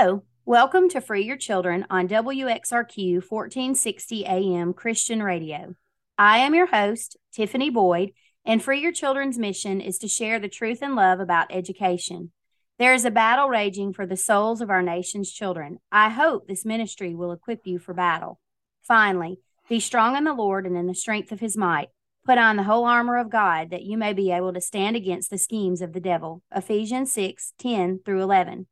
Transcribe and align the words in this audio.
Hello, 0.00 0.22
welcome 0.44 0.88
to 0.90 1.00
Free 1.00 1.24
Your 1.24 1.36
Children 1.36 1.84
on 1.90 2.06
WXRQ 2.06 3.14
1460 3.28 4.24
AM 4.26 4.72
Christian 4.72 5.24
Radio. 5.24 5.74
I 6.16 6.38
am 6.38 6.54
your 6.54 6.66
host, 6.66 7.16
Tiffany 7.32 7.68
Boyd, 7.68 8.12
and 8.44 8.62
Free 8.62 8.80
Your 8.80 8.92
Children's 8.92 9.38
mission 9.38 9.80
is 9.80 9.98
to 9.98 10.06
share 10.06 10.38
the 10.38 10.48
truth 10.48 10.82
and 10.82 10.94
love 10.94 11.18
about 11.18 11.48
education. 11.50 12.30
There 12.78 12.94
is 12.94 13.04
a 13.04 13.10
battle 13.10 13.48
raging 13.48 13.92
for 13.92 14.06
the 14.06 14.16
souls 14.16 14.60
of 14.60 14.70
our 14.70 14.82
nation's 14.82 15.32
children. 15.32 15.78
I 15.90 16.10
hope 16.10 16.46
this 16.46 16.64
ministry 16.64 17.12
will 17.16 17.32
equip 17.32 17.66
you 17.66 17.80
for 17.80 17.92
battle. 17.92 18.38
Finally, 18.84 19.40
be 19.68 19.80
strong 19.80 20.14
in 20.14 20.22
the 20.22 20.32
Lord 20.32 20.64
and 20.64 20.76
in 20.76 20.86
the 20.86 20.94
strength 20.94 21.32
of 21.32 21.40
his 21.40 21.56
might. 21.56 21.88
Put 22.24 22.38
on 22.38 22.54
the 22.54 22.62
whole 22.62 22.84
armor 22.84 23.18
of 23.18 23.30
God 23.30 23.70
that 23.70 23.82
you 23.82 23.98
may 23.98 24.12
be 24.12 24.30
able 24.30 24.52
to 24.52 24.60
stand 24.60 24.94
against 24.94 25.28
the 25.28 25.38
schemes 25.38 25.82
of 25.82 25.92
the 25.92 25.98
devil. 25.98 26.44
Ephesians 26.54 27.10
6 27.10 27.54
10 27.58 28.02
through 28.04 28.22
11. 28.22 28.68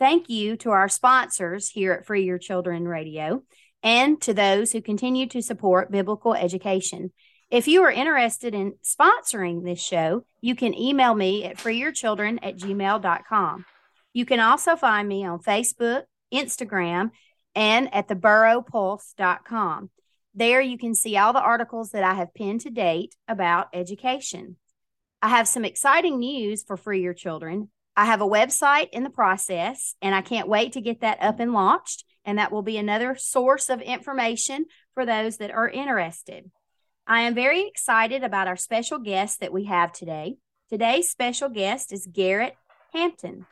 Thank 0.00 0.30
you 0.30 0.56
to 0.56 0.70
our 0.70 0.88
sponsors 0.88 1.68
here 1.68 1.92
at 1.92 2.06
Free 2.06 2.24
Your 2.24 2.38
Children 2.38 2.88
Radio 2.88 3.42
and 3.82 4.18
to 4.22 4.32
those 4.32 4.72
who 4.72 4.80
continue 4.80 5.26
to 5.26 5.42
support 5.42 5.92
biblical 5.92 6.32
education. 6.34 7.12
If 7.50 7.68
you 7.68 7.82
are 7.82 7.90
interested 7.90 8.54
in 8.54 8.76
sponsoring 8.82 9.62
this 9.62 9.78
show, 9.78 10.24
you 10.40 10.54
can 10.54 10.72
email 10.72 11.14
me 11.14 11.44
at 11.44 11.58
freeyourchildren 11.58 12.38
at 12.42 12.56
gmail.com. 12.56 13.66
You 14.14 14.24
can 14.24 14.40
also 14.40 14.74
find 14.74 15.06
me 15.06 15.26
on 15.26 15.40
Facebook, 15.40 16.04
Instagram, 16.32 17.10
and 17.54 17.92
at 17.94 18.08
theburrowpulse.com. 18.08 19.90
There 20.34 20.62
you 20.62 20.78
can 20.78 20.94
see 20.94 21.18
all 21.18 21.34
the 21.34 21.42
articles 21.42 21.90
that 21.90 22.04
I 22.04 22.14
have 22.14 22.32
penned 22.32 22.62
to 22.62 22.70
date 22.70 23.14
about 23.28 23.68
education. 23.74 24.56
I 25.20 25.28
have 25.28 25.46
some 25.46 25.66
exciting 25.66 26.18
news 26.18 26.62
for 26.62 26.78
Free 26.78 27.02
Your 27.02 27.12
Children. 27.12 27.68
I 28.00 28.06
have 28.06 28.22
a 28.22 28.26
website 28.26 28.88
in 28.94 29.02
the 29.02 29.10
process, 29.10 29.94
and 30.00 30.14
I 30.14 30.22
can't 30.22 30.48
wait 30.48 30.72
to 30.72 30.80
get 30.80 31.02
that 31.02 31.18
up 31.20 31.38
and 31.38 31.52
launched. 31.52 32.06
And 32.24 32.38
that 32.38 32.50
will 32.50 32.62
be 32.62 32.78
another 32.78 33.14
source 33.14 33.68
of 33.68 33.82
information 33.82 34.64
for 34.94 35.04
those 35.04 35.36
that 35.36 35.50
are 35.50 35.68
interested. 35.68 36.50
I 37.06 37.20
am 37.20 37.34
very 37.34 37.68
excited 37.68 38.24
about 38.24 38.48
our 38.48 38.56
special 38.56 39.00
guest 39.00 39.40
that 39.40 39.52
we 39.52 39.64
have 39.64 39.92
today. 39.92 40.36
Today's 40.70 41.10
special 41.10 41.50
guest 41.50 41.92
is 41.92 42.08
Garritt 42.10 42.52
Hampton. 42.94 43.44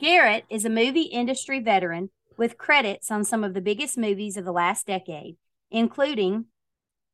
Garritt 0.00 0.44
is 0.48 0.64
a 0.64 0.70
movie 0.70 1.10
industry 1.12 1.60
veteran 1.60 2.08
with 2.38 2.56
credits 2.56 3.10
on 3.10 3.24
some 3.24 3.44
of 3.44 3.52
the 3.52 3.60
biggest 3.60 3.98
movies 3.98 4.38
of 4.38 4.46
the 4.46 4.52
last 4.52 4.86
decade, 4.86 5.36
including 5.70 6.46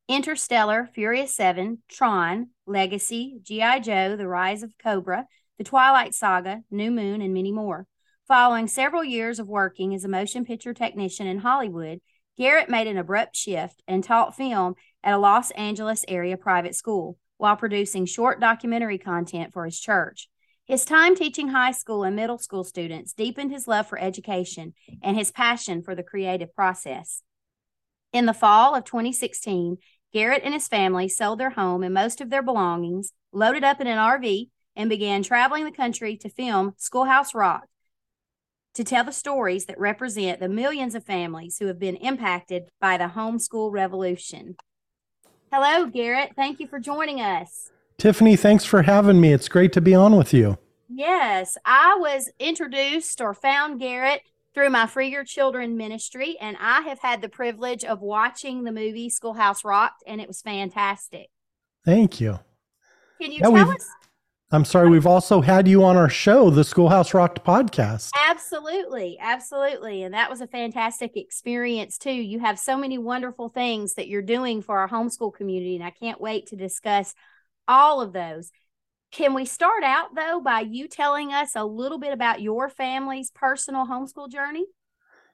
Interstellar, 0.07 0.89
Furious 0.95 1.35
7, 1.35 1.79
Tron, 1.89 2.51
Legacy, 2.67 3.41
G.I. 3.43 3.81
Joe, 3.81 4.15
The 4.15 4.29
Rise 4.29 4.63
of 4.63 4.79
Cobra, 4.81 5.27
the 5.63 5.69
Twilight 5.69 6.13
Saga, 6.13 6.65
New 6.73 6.91
Moon, 6.91 7.23
and 7.23 7.33
many 7.33 7.53
more. 7.53 7.87
Following 8.27 8.67
several 8.67 9.05
years 9.05 9.39
of 9.39 9.47
working 9.47 9.95
as 9.95 10.05
a 10.05 10.09
motion 10.09 10.45
picture 10.45 10.75
technician 10.75 11.29
in 11.29 11.39
Hollywood, 11.39 12.01
Garritt 12.37 12.69
made 12.69 12.89
an 12.89 12.99
abrupt 12.99 13.37
shift 13.37 13.81
and 13.87 14.03
taught 14.03 14.35
film 14.35 14.75
at 15.05 15.15
a 15.15 15.19
Los 15.19 15.53
Angeles 15.53 16.05
area 16.09 16.37
private 16.37 16.75
school 16.75 17.17
while 17.37 17.55
producing 17.55 18.07
short 18.07 18.41
documentary 18.41 18.99
content 18.99 19.53
for 19.53 19.65
his 19.65 19.79
church. 19.79 20.29
His 20.65 20.85
time 20.85 21.15
teaching 21.15 21.51
high 21.51 21.71
school 21.71 22.03
and 22.03 22.17
middle 22.17 22.39
school 22.39 22.65
students 22.65 23.13
deepened 23.13 23.53
his 23.53 23.69
love 23.69 23.87
for 23.87 24.01
education 24.01 24.75
and 25.01 25.17
his 25.17 25.31
passion 25.31 25.81
for 25.81 25.95
the 25.95 26.03
creative 26.03 26.53
process. 26.57 27.23
In 28.13 28.27
the 28.27 28.35
fall 28.35 28.75
of 28.75 28.83
2016, 28.83 29.77
Garritt 30.13 30.43
and 30.43 30.55
his 30.55 30.67
family 30.67 31.09
sold 31.09 31.39
their 31.39 31.51
home 31.51 31.85
and 31.85 31.95
most 31.95 32.21
of 32.21 32.31
their 32.31 32.43
belongings, 32.43 33.13
loaded 33.33 33.63
up 33.63 33.81
in 33.81 33.87
an 33.87 33.99
RV, 33.99 34.49
and 34.77 34.89
began 34.89 35.23
traveling 35.23 35.65
the 35.65 35.71
country 35.71 36.17
to 36.19 36.29
film 36.29 36.75
Schoolhouse 36.77 37.35
Rocked 37.35 37.69
to 38.75 38.85
tell 38.85 39.05
the 39.05 39.13
stories 39.13 39.67
that 39.67 39.79
represent 39.79 40.41
the 40.41 40.49
millions 40.49 40.95
of 40.95 41.05
families 41.05 41.59
who 41.59 41.67
have 41.67 41.79
been 41.79 41.97
impacted 41.97 42.71
by 42.81 42.97
the 42.97 43.13
homeschool 43.15 43.71
revolution. 43.71 44.57
Hello, 45.53 45.87
Garritt. 45.91 46.35
Thank 46.35 46.61
you 46.61 46.67
for 46.67 46.79
joining 46.79 47.21
us. 47.21 47.71
Tiffany, 47.99 48.37
thanks 48.37 48.65
for 48.65 48.83
having 48.83 49.21
me. 49.21 49.33
It's 49.33 49.49
great 49.49 49.73
to 49.75 49.81
be 49.81 49.95
on 49.95 50.17
with 50.17 50.33
you. 50.33 50.57
Yes, 50.89 51.57
I 51.65 51.97
was 51.99 52.31
introduced 52.39 53.21
or 53.21 53.35
found 53.35 53.81
Garritt 53.81 54.21
through 54.55 54.71
my 54.71 54.87
Free 54.87 55.09
Your 55.09 55.25
Children 55.25 55.77
ministry, 55.77 56.37
and 56.41 56.57
I 56.61 56.83
have 56.83 56.99
had 56.99 57.23
the 57.23 57.29
privilege 57.29 57.85
of 57.85 58.01
watching 58.01 58.65
the 58.65 58.73
movie 58.73 59.09
Schoolhouse 59.09 59.65
Rocked, 59.65 60.03
and 60.07 60.21
it 60.21 60.29
was 60.29 60.43
fantastic. 60.43 61.29
Thank 61.85 62.21
you. 62.21 62.39
Can 63.21 63.33
you 63.33 63.41
yeah, 63.43 63.51
tell 63.51 63.71
us 63.71 63.89
I'm 64.55 64.67
sorry, 64.67 64.91
we've 64.91 65.07
also 65.07 65.41
had 65.41 65.67
you 65.67 65.83
on 65.83 65.97
our 65.97 66.11
show, 66.11 66.51
the 66.51 66.63
Schoolhouse 66.63 67.15
Rocked 67.15 67.43
podcast. 67.43 68.11
Absolutely. 68.29 69.17
Absolutely. 69.19 70.03
And 70.03 70.13
that 70.13 70.29
was 70.29 70.43
a 70.43 70.47
fantastic 70.47 71.17
experience, 71.17 71.97
too. 71.97 72.13
You 72.13 72.39
have 72.41 72.59
so 72.59 72.77
many 72.77 72.99
wonderful 72.99 73.49
things 73.49 73.95
that 73.95 74.09
you're 74.09 74.21
doing 74.21 74.61
for 74.61 74.79
our 74.79 74.89
homeschool 74.91 75.33
community, 75.33 75.75
and 75.75 75.83
I 75.83 75.89
can't 75.89 76.21
wait 76.21 76.49
to 76.49 76.57
discuss 76.57 77.15
all 77.67 78.03
of 78.03 78.13
those. 78.13 78.51
Can 79.11 79.33
we 79.33 79.47
start 79.47 79.85
out, 79.85 80.15
though, 80.15 80.43
by 80.43 80.61
you 80.61 80.87
telling 80.87 81.33
us 81.33 81.53
a 81.57 81.65
little 81.65 81.99
bit 81.99 82.13
about 82.13 82.43
your 82.43 82.69
family's 82.69 83.31
personal 83.31 83.87
homeschool 83.87 84.31
journey? 84.31 84.67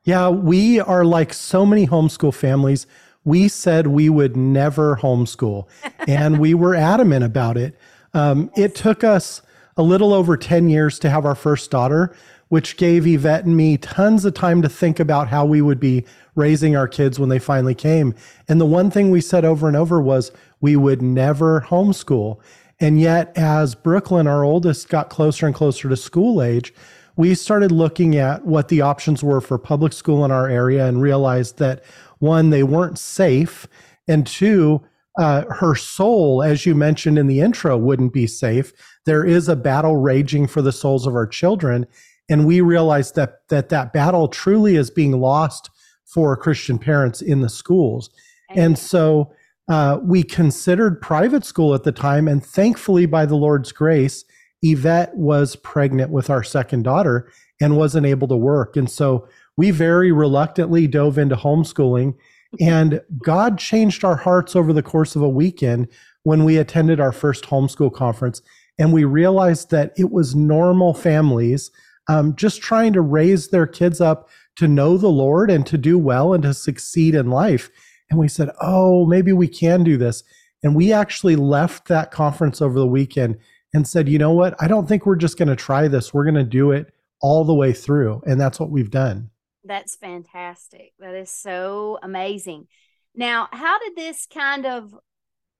Yeah, 0.04 0.28
we 0.28 0.78
are 0.78 1.04
like 1.04 1.34
so 1.34 1.66
many 1.66 1.88
homeschool 1.88 2.32
families. 2.32 2.86
We 3.24 3.48
said 3.48 3.88
we 3.88 4.08
would 4.08 4.36
never 4.36 4.94
homeschool, 4.94 5.66
and 6.06 6.38
we 6.38 6.54
were 6.54 6.76
adamant 6.76 7.24
about 7.24 7.56
it. 7.56 7.76
Um, 8.14 8.50
it 8.56 8.74
took 8.74 9.04
us 9.04 9.42
a 9.76 9.82
little 9.82 10.12
over 10.12 10.36
10 10.36 10.68
years 10.68 10.98
to 10.98 11.10
have 11.10 11.24
our 11.24 11.34
first 11.34 11.70
daughter, 11.70 12.14
which 12.48 12.76
gave 12.76 13.06
Yvette 13.06 13.44
and 13.44 13.56
me 13.56 13.76
tons 13.76 14.24
of 14.24 14.34
time 14.34 14.62
to 14.62 14.68
think 14.68 14.98
about 14.98 15.28
how 15.28 15.44
we 15.44 15.62
would 15.62 15.78
be 15.78 16.04
raising 16.34 16.76
our 16.76 16.88
kids 16.88 17.18
when 17.18 17.28
they 17.28 17.38
finally 17.38 17.74
came. 17.74 18.14
And 18.48 18.60
the 18.60 18.66
one 18.66 18.90
thing 18.90 19.10
we 19.10 19.20
said 19.20 19.44
over 19.44 19.68
and 19.68 19.76
over 19.76 20.00
was 20.00 20.32
we 20.60 20.74
would 20.76 21.02
never 21.02 21.62
homeschool. 21.62 22.40
And 22.80 23.00
yet, 23.00 23.36
as 23.36 23.74
Brooklyn, 23.74 24.26
our 24.26 24.44
oldest, 24.44 24.88
got 24.88 25.10
closer 25.10 25.46
and 25.46 25.54
closer 25.54 25.88
to 25.88 25.96
school 25.96 26.42
age, 26.42 26.72
we 27.16 27.34
started 27.34 27.72
looking 27.72 28.16
at 28.16 28.44
what 28.46 28.68
the 28.68 28.80
options 28.80 29.24
were 29.24 29.40
for 29.40 29.58
public 29.58 29.92
school 29.92 30.24
in 30.24 30.30
our 30.30 30.48
area 30.48 30.86
and 30.86 31.02
realized 31.02 31.58
that 31.58 31.82
one, 32.18 32.50
they 32.50 32.62
weren't 32.62 32.98
safe, 32.98 33.66
and 34.06 34.26
two, 34.26 34.80
uh, 35.18 35.44
her 35.50 35.74
soul, 35.74 36.42
as 36.42 36.64
you 36.64 36.74
mentioned 36.74 37.18
in 37.18 37.26
the 37.26 37.40
intro, 37.40 37.76
wouldn't 37.76 38.12
be 38.12 38.26
safe. 38.26 38.72
There 39.04 39.24
is 39.24 39.48
a 39.48 39.56
battle 39.56 39.96
raging 39.96 40.46
for 40.46 40.62
the 40.62 40.72
souls 40.72 41.06
of 41.06 41.14
our 41.14 41.26
children, 41.26 41.86
and 42.28 42.46
we 42.46 42.60
realize 42.60 43.12
that 43.12 43.48
that 43.48 43.68
that 43.70 43.92
battle 43.92 44.28
truly 44.28 44.76
is 44.76 44.90
being 44.90 45.20
lost 45.20 45.70
for 46.06 46.36
Christian 46.36 46.78
parents 46.78 47.20
in 47.20 47.40
the 47.40 47.48
schools. 47.48 48.10
And 48.56 48.78
so 48.78 49.32
uh, 49.68 49.98
we 50.02 50.22
considered 50.22 51.02
private 51.02 51.44
school 51.44 51.74
at 51.74 51.82
the 51.82 51.92
time, 51.92 52.28
and 52.28 52.44
thankfully, 52.44 53.04
by 53.04 53.26
the 53.26 53.34
Lord's 53.34 53.72
grace, 53.72 54.24
Yvette 54.62 55.14
was 55.16 55.56
pregnant 55.56 56.10
with 56.10 56.30
our 56.30 56.42
second 56.42 56.84
daughter 56.84 57.30
and 57.60 57.76
wasn't 57.76 58.06
able 58.06 58.28
to 58.28 58.36
work. 58.36 58.76
And 58.76 58.88
so 58.88 59.28
we 59.56 59.72
very 59.72 60.12
reluctantly 60.12 60.86
dove 60.86 61.18
into 61.18 61.34
homeschooling 61.36 62.14
and 62.60 63.00
God 63.22 63.58
changed 63.58 64.04
our 64.04 64.16
hearts 64.16 64.56
over 64.56 64.72
the 64.72 64.82
course 64.82 65.16
of 65.16 65.22
a 65.22 65.28
weekend 65.28 65.88
when 66.22 66.44
we 66.44 66.56
attended 66.56 67.00
our 67.00 67.12
first 67.12 67.44
homeschool 67.44 67.92
conference. 67.92 68.42
And 68.78 68.92
we 68.92 69.04
realized 69.04 69.70
that 69.70 69.92
it 69.96 70.10
was 70.10 70.34
normal 70.34 70.94
families 70.94 71.70
um, 72.08 72.34
just 72.36 72.62
trying 72.62 72.92
to 72.94 73.00
raise 73.00 73.48
their 73.48 73.66
kids 73.66 74.00
up 74.00 74.28
to 74.56 74.66
know 74.66 74.96
the 74.96 75.08
Lord 75.08 75.50
and 75.50 75.66
to 75.66 75.78
do 75.78 75.98
well 75.98 76.32
and 76.32 76.42
to 76.42 76.54
succeed 76.54 77.14
in 77.14 77.30
life. 77.30 77.70
And 78.10 78.18
we 78.18 78.28
said, 78.28 78.50
oh, 78.60 79.06
maybe 79.06 79.32
we 79.32 79.46
can 79.46 79.84
do 79.84 79.96
this. 79.96 80.24
And 80.62 80.74
we 80.74 80.92
actually 80.92 81.36
left 81.36 81.86
that 81.88 82.10
conference 82.10 82.62
over 82.62 82.78
the 82.78 82.86
weekend 82.86 83.38
and 83.74 83.86
said, 83.86 84.08
you 84.08 84.18
know 84.18 84.32
what? 84.32 84.54
I 84.60 84.66
don't 84.66 84.88
think 84.88 85.04
we're 85.04 85.16
just 85.16 85.38
going 85.38 85.48
to 85.48 85.56
try 85.56 85.86
this. 85.86 86.14
We're 86.14 86.24
going 86.24 86.34
to 86.34 86.44
do 86.44 86.72
it 86.72 86.92
all 87.20 87.44
the 87.44 87.54
way 87.54 87.72
through. 87.72 88.22
And 88.26 88.40
that's 88.40 88.58
what 88.58 88.70
we've 88.70 88.90
done. 88.90 89.30
That's 89.68 89.96
fantastic. 89.96 90.94
That 90.98 91.14
is 91.14 91.30
so 91.30 91.98
amazing. 92.02 92.66
Now, 93.14 93.48
how 93.52 93.78
did 93.78 93.94
this 93.94 94.26
kind 94.26 94.64
of 94.64 94.94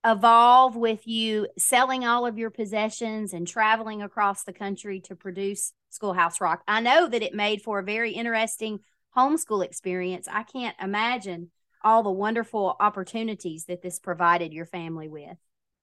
evolve 0.04 0.76
with 0.76 1.06
you 1.06 1.48
selling 1.58 2.06
all 2.06 2.24
of 2.24 2.38
your 2.38 2.50
possessions 2.50 3.34
and 3.34 3.46
traveling 3.46 4.00
across 4.00 4.44
the 4.44 4.52
country 4.52 5.00
to 5.02 5.14
produce 5.14 5.72
Schoolhouse 5.90 6.40
Rocked? 6.40 6.64
I 6.66 6.80
know 6.80 7.06
that 7.06 7.22
it 7.22 7.34
made 7.34 7.60
for 7.60 7.78
a 7.78 7.84
very 7.84 8.12
interesting 8.12 8.80
homeschool 9.16 9.64
experience. 9.64 10.26
I 10.30 10.42
can't 10.42 10.76
imagine 10.80 11.50
all 11.84 12.02
the 12.02 12.10
wonderful 12.10 12.76
opportunities 12.80 13.66
that 13.66 13.82
this 13.82 13.98
provided 13.98 14.52
your 14.52 14.66
family 14.66 15.08
with. 15.08 15.36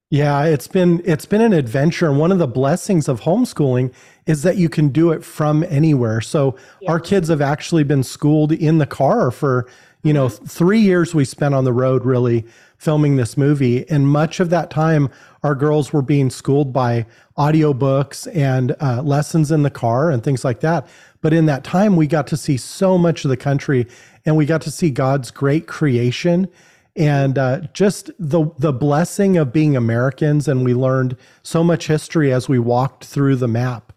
Yeah, 0.08 0.44
it's 0.44 0.68
been 0.68 1.02
it's 1.04 1.26
been 1.26 1.40
an 1.40 1.52
adventure 1.52 2.08
and 2.08 2.18
one 2.18 2.30
of 2.30 2.38
the 2.38 2.46
blessings 2.46 3.08
of 3.08 3.22
homeschooling 3.22 3.92
is 4.26 4.44
that 4.44 4.56
you 4.56 4.68
can 4.68 4.90
do 4.90 5.10
it 5.10 5.24
from 5.24 5.64
anywhere. 5.64 6.20
So 6.20 6.56
yeah. 6.80 6.92
our 6.92 7.00
kids 7.00 7.28
have 7.28 7.40
actually 7.40 7.82
been 7.82 8.04
schooled 8.04 8.52
in 8.52 8.78
the 8.78 8.86
car 8.86 9.32
for, 9.32 9.68
You 10.02 10.12
know, 10.12 10.28
three 10.28 10.78
years 10.78 11.12
we 11.12 11.24
spent 11.24 11.54
on 11.54 11.64
the 11.64 11.72
road 11.72 12.04
really 12.04 12.44
filming 12.78 13.16
this 13.16 13.36
movie. 13.36 13.88
And 13.90 14.06
much 14.06 14.38
of 14.38 14.50
that 14.50 14.70
time, 14.70 15.08
our 15.42 15.56
girls 15.56 15.92
were 15.92 16.02
being 16.02 16.30
schooled 16.30 16.72
by 16.72 17.06
audiobooks 17.36 18.28
and 18.32 18.76
uh, 18.80 19.02
lessons 19.02 19.50
in 19.50 19.64
the 19.64 19.70
car 19.70 20.10
and 20.10 20.22
things 20.22 20.44
like 20.44 20.60
that. 20.60 20.86
But 21.20 21.32
in 21.32 21.46
that 21.46 21.64
time, 21.64 21.96
we 21.96 22.06
got 22.06 22.28
to 22.28 22.36
see 22.36 22.56
so 22.56 22.96
much 22.96 23.24
of 23.24 23.30
the 23.30 23.36
country 23.36 23.88
and 24.24 24.36
we 24.36 24.46
got 24.46 24.62
to 24.62 24.70
see 24.70 24.90
God's 24.90 25.32
great 25.32 25.66
creation 25.66 26.46
and 26.96 27.38
uh, 27.38 27.60
just 27.72 28.10
the 28.18 28.50
the 28.58 28.72
blessing 28.72 29.36
of 29.36 29.52
being 29.52 29.76
Americans. 29.76 30.48
And 30.48 30.64
we 30.64 30.74
learned 30.74 31.16
so 31.42 31.62
much 31.62 31.86
history 31.86 32.32
as 32.32 32.48
we 32.48 32.58
walked 32.58 33.04
through 33.04 33.36
the 33.36 33.48
map. 33.48 33.92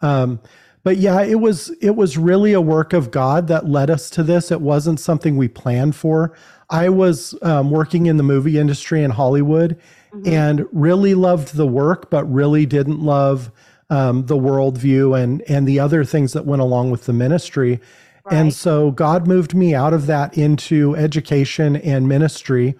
Um, 0.00 0.40
but 0.84 0.98
yeah, 0.98 1.22
it 1.22 1.40
was 1.40 1.70
it 1.80 1.96
was 1.96 2.16
really 2.18 2.52
a 2.52 2.60
work 2.60 2.92
of 2.92 3.10
God 3.10 3.48
that 3.48 3.68
led 3.68 3.90
us 3.90 4.10
to 4.10 4.22
this. 4.22 4.50
It 4.50 4.60
wasn't 4.60 5.00
something 5.00 5.36
we 5.36 5.48
planned 5.48 5.96
for. 5.96 6.36
I 6.70 6.90
was 6.90 7.34
um, 7.42 7.70
working 7.70 8.06
in 8.06 8.18
the 8.18 8.22
movie 8.22 8.58
industry 8.58 9.02
in 9.02 9.10
Hollywood, 9.10 9.78
mm-hmm. 10.12 10.28
and 10.28 10.66
really 10.72 11.14
loved 11.14 11.56
the 11.56 11.66
work, 11.66 12.10
but 12.10 12.24
really 12.24 12.66
didn't 12.66 13.00
love 13.00 13.50
um, 13.88 14.26
the 14.26 14.36
worldview 14.36 15.18
and 15.18 15.42
and 15.48 15.66
the 15.66 15.80
other 15.80 16.04
things 16.04 16.34
that 16.34 16.44
went 16.44 16.60
along 16.62 16.90
with 16.90 17.06
the 17.06 17.12
ministry. 17.14 17.80
Right. 18.24 18.36
And 18.36 18.54
so 18.54 18.90
God 18.90 19.26
moved 19.26 19.54
me 19.54 19.74
out 19.74 19.92
of 19.92 20.06
that 20.06 20.36
into 20.36 20.96
education 20.96 21.76
and 21.76 22.08
ministry, 22.08 22.74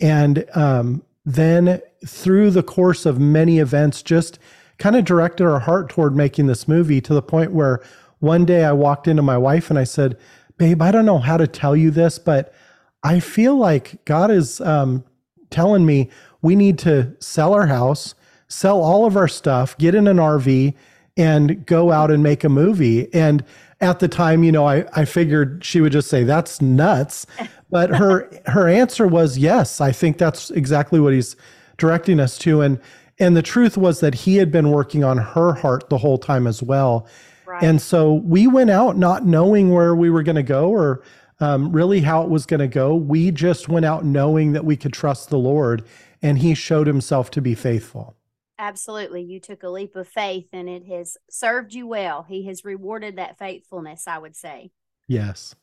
and 0.00 0.44
um, 0.54 1.02
then 1.24 1.80
through 2.06 2.50
the 2.50 2.62
course 2.62 3.06
of 3.06 3.18
many 3.18 3.58
events, 3.58 4.02
just 4.02 4.38
kind 4.78 4.96
of 4.96 5.04
directed 5.04 5.44
our 5.44 5.60
heart 5.60 5.88
toward 5.88 6.14
making 6.14 6.46
this 6.46 6.68
movie 6.68 7.00
to 7.00 7.14
the 7.14 7.22
point 7.22 7.52
where 7.52 7.80
one 8.18 8.44
day 8.44 8.64
I 8.64 8.72
walked 8.72 9.08
into 9.08 9.22
my 9.22 9.38
wife 9.38 9.70
and 9.70 9.78
I 9.78 9.84
said, 9.84 10.16
Babe, 10.56 10.80
I 10.80 10.90
don't 10.90 11.06
know 11.06 11.18
how 11.18 11.36
to 11.36 11.46
tell 11.46 11.74
you 11.74 11.90
this, 11.90 12.18
but 12.18 12.54
I 13.02 13.20
feel 13.20 13.56
like 13.56 14.04
God 14.04 14.30
is 14.30 14.60
um, 14.60 15.04
telling 15.50 15.84
me 15.84 16.10
we 16.42 16.56
need 16.56 16.78
to 16.80 17.14
sell 17.20 17.52
our 17.52 17.66
house, 17.66 18.14
sell 18.48 18.80
all 18.80 19.06
of 19.06 19.16
our 19.16 19.28
stuff, 19.28 19.76
get 19.78 19.94
in 19.94 20.06
an 20.06 20.18
RV, 20.18 20.74
and 21.16 21.66
go 21.66 21.92
out 21.92 22.10
and 22.10 22.22
make 22.22 22.44
a 22.44 22.48
movie. 22.48 23.12
And 23.12 23.44
at 23.84 24.00
the 24.00 24.08
time, 24.08 24.42
you 24.42 24.50
know, 24.50 24.66
I, 24.66 24.84
I 24.94 25.04
figured 25.04 25.64
she 25.64 25.80
would 25.80 25.92
just 25.92 26.08
say, 26.08 26.24
That's 26.24 26.60
nuts. 26.60 27.26
But 27.70 27.90
her 27.90 28.30
her 28.46 28.68
answer 28.68 29.06
was 29.06 29.38
yes, 29.38 29.80
I 29.80 29.92
think 29.92 30.18
that's 30.18 30.50
exactly 30.50 31.00
what 31.00 31.12
he's 31.12 31.36
directing 31.76 32.20
us 32.20 32.38
to. 32.38 32.62
And 32.62 32.80
and 33.18 33.36
the 33.36 33.42
truth 33.42 33.76
was 33.76 34.00
that 34.00 34.14
he 34.14 34.36
had 34.36 34.50
been 34.50 34.70
working 34.70 35.04
on 35.04 35.18
her 35.18 35.52
heart 35.52 35.88
the 35.88 35.98
whole 35.98 36.18
time 36.18 36.46
as 36.46 36.62
well. 36.62 37.06
Right. 37.46 37.62
And 37.62 37.80
so 37.80 38.14
we 38.14 38.46
went 38.46 38.70
out 38.70 38.96
not 38.96 39.24
knowing 39.24 39.70
where 39.70 39.94
we 39.94 40.10
were 40.10 40.22
going 40.22 40.36
to 40.36 40.42
go 40.42 40.70
or 40.70 41.02
um, 41.40 41.70
really 41.72 42.00
how 42.00 42.22
it 42.22 42.30
was 42.30 42.46
going 42.46 42.60
to 42.60 42.68
go. 42.68 42.94
We 42.94 43.30
just 43.30 43.68
went 43.68 43.84
out 43.84 44.04
knowing 44.04 44.52
that 44.52 44.64
we 44.64 44.76
could 44.76 44.92
trust 44.92 45.30
the 45.30 45.38
Lord, 45.38 45.84
and 46.22 46.38
he 46.38 46.54
showed 46.54 46.86
himself 46.86 47.30
to 47.32 47.40
be 47.40 47.54
faithful. 47.54 48.16
Absolutely. 48.58 49.22
You 49.22 49.40
took 49.40 49.62
a 49.62 49.68
leap 49.68 49.96
of 49.96 50.08
faith 50.08 50.46
and 50.52 50.68
it 50.68 50.86
has 50.86 51.16
served 51.28 51.74
you 51.74 51.86
well. 51.86 52.22
He 52.22 52.46
has 52.46 52.64
rewarded 52.64 53.16
that 53.16 53.38
faithfulness, 53.38 54.06
I 54.06 54.18
would 54.18 54.36
say. 54.36 54.70
Yes. 55.08 55.54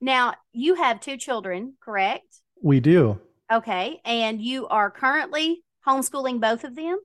Now, 0.00 0.34
you 0.52 0.74
have 0.74 1.00
two 1.00 1.16
children, 1.16 1.74
correct? 1.80 2.42
We 2.62 2.80
do. 2.80 3.20
Okay. 3.52 4.00
And 4.04 4.42
you 4.42 4.66
are 4.68 4.90
currently 4.90 5.62
homeschooling 5.86 6.40
both 6.40 6.64
of 6.64 6.74
them? 6.74 6.98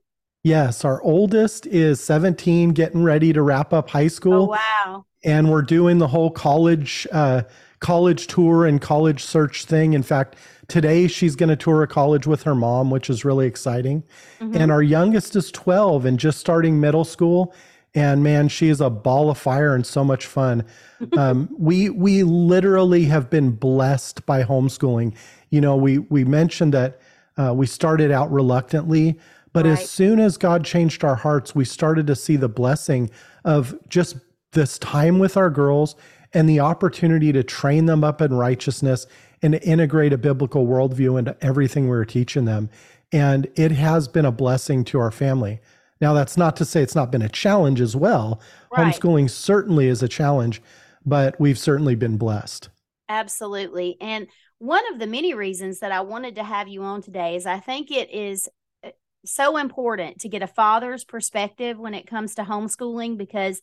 Yes, 0.44 0.84
our 0.84 1.00
oldest 1.02 1.66
is 1.66 2.02
17, 2.02 2.70
getting 2.70 3.04
ready 3.04 3.32
to 3.32 3.42
wrap 3.42 3.72
up 3.72 3.88
high 3.88 4.08
school. 4.08 4.52
Oh, 4.52 4.58
wow. 4.84 5.04
And 5.22 5.48
we're 5.48 5.62
doing 5.62 5.98
the 5.98 6.08
whole 6.08 6.32
college 6.32 7.06
uh, 7.12 7.42
college 7.82 8.28
tour 8.28 8.64
and 8.64 8.80
college 8.80 9.22
search 9.22 9.64
thing. 9.64 9.92
In 9.92 10.04
fact, 10.04 10.36
today 10.68 11.08
she's 11.08 11.36
going 11.36 11.48
to 11.48 11.56
tour 11.56 11.82
a 11.82 11.88
college 11.88 12.26
with 12.28 12.44
her 12.44 12.54
mom, 12.54 12.90
which 12.90 13.10
is 13.10 13.24
really 13.24 13.46
exciting. 13.46 14.04
Mm-hmm. 14.40 14.56
And 14.56 14.72
our 14.72 14.82
youngest 14.82 15.34
is 15.34 15.50
12 15.50 16.06
and 16.06 16.18
just 16.18 16.38
starting 16.38 16.80
middle 16.80 17.04
school. 17.04 17.52
And 17.92 18.22
man, 18.22 18.48
she 18.48 18.68
is 18.68 18.80
a 18.80 18.88
ball 18.88 19.30
of 19.30 19.36
fire 19.36 19.74
and 19.74 19.84
so 19.84 20.02
much 20.02 20.24
fun. 20.24 20.64
Um, 21.18 21.48
we 21.58 21.90
we 21.90 22.22
literally 22.22 23.06
have 23.06 23.28
been 23.28 23.50
blessed 23.50 24.24
by 24.24 24.44
homeschooling. 24.44 25.16
You 25.50 25.60
know, 25.60 25.74
we 25.74 25.98
we 25.98 26.24
mentioned 26.24 26.74
that 26.74 27.00
uh, 27.36 27.52
we 27.52 27.66
started 27.66 28.12
out 28.12 28.30
reluctantly, 28.30 29.18
but 29.52 29.66
right. 29.66 29.72
as 29.72 29.90
soon 29.90 30.20
as 30.20 30.36
God 30.36 30.64
changed 30.64 31.02
our 31.02 31.16
hearts, 31.16 31.56
we 31.56 31.64
started 31.64 32.06
to 32.06 32.14
see 32.14 32.36
the 32.36 32.48
blessing 32.48 33.10
of 33.44 33.74
just 33.88 34.14
this 34.52 34.78
time 34.78 35.18
with 35.18 35.36
our 35.36 35.50
girls 35.50 35.96
and 36.34 36.48
the 36.48 36.60
opportunity 36.60 37.32
to 37.32 37.42
train 37.42 37.86
them 37.86 38.02
up 38.04 38.20
in 38.20 38.32
righteousness 38.32 39.06
and 39.42 39.52
to 39.52 39.62
integrate 39.62 40.12
a 40.12 40.18
biblical 40.18 40.66
worldview 40.66 41.18
into 41.18 41.36
everything 41.40 41.84
we 41.84 41.90
were 41.90 42.04
teaching 42.04 42.44
them. 42.44 42.70
And 43.12 43.48
it 43.56 43.72
has 43.72 44.08
been 44.08 44.24
a 44.24 44.32
blessing 44.32 44.84
to 44.86 44.98
our 44.98 45.10
family. 45.10 45.60
Now, 46.00 46.14
that's 46.14 46.36
not 46.36 46.56
to 46.56 46.64
say 46.64 46.82
it's 46.82 46.94
not 46.94 47.12
been 47.12 47.22
a 47.22 47.28
challenge 47.28 47.80
as 47.80 47.94
well. 47.94 48.40
Right. 48.76 48.92
Homeschooling 48.92 49.30
certainly 49.30 49.88
is 49.88 50.02
a 50.02 50.08
challenge, 50.08 50.62
but 51.04 51.38
we've 51.38 51.58
certainly 51.58 51.94
been 51.94 52.16
blessed. 52.16 52.70
Absolutely. 53.08 53.96
And 54.00 54.26
one 54.58 54.82
of 54.92 54.98
the 54.98 55.06
many 55.06 55.34
reasons 55.34 55.80
that 55.80 55.92
I 55.92 56.00
wanted 56.00 56.36
to 56.36 56.44
have 56.44 56.68
you 56.68 56.82
on 56.82 57.02
today 57.02 57.36
is 57.36 57.46
I 57.46 57.58
think 57.60 57.90
it 57.90 58.10
is 58.10 58.48
uh, 58.82 58.90
so 59.24 59.58
important 59.58 60.20
to 60.20 60.28
get 60.28 60.42
a 60.42 60.46
father's 60.46 61.04
perspective 61.04 61.78
when 61.78 61.94
it 61.94 62.06
comes 62.06 62.36
to 62.36 62.42
homeschooling 62.42 63.18
because 63.18 63.60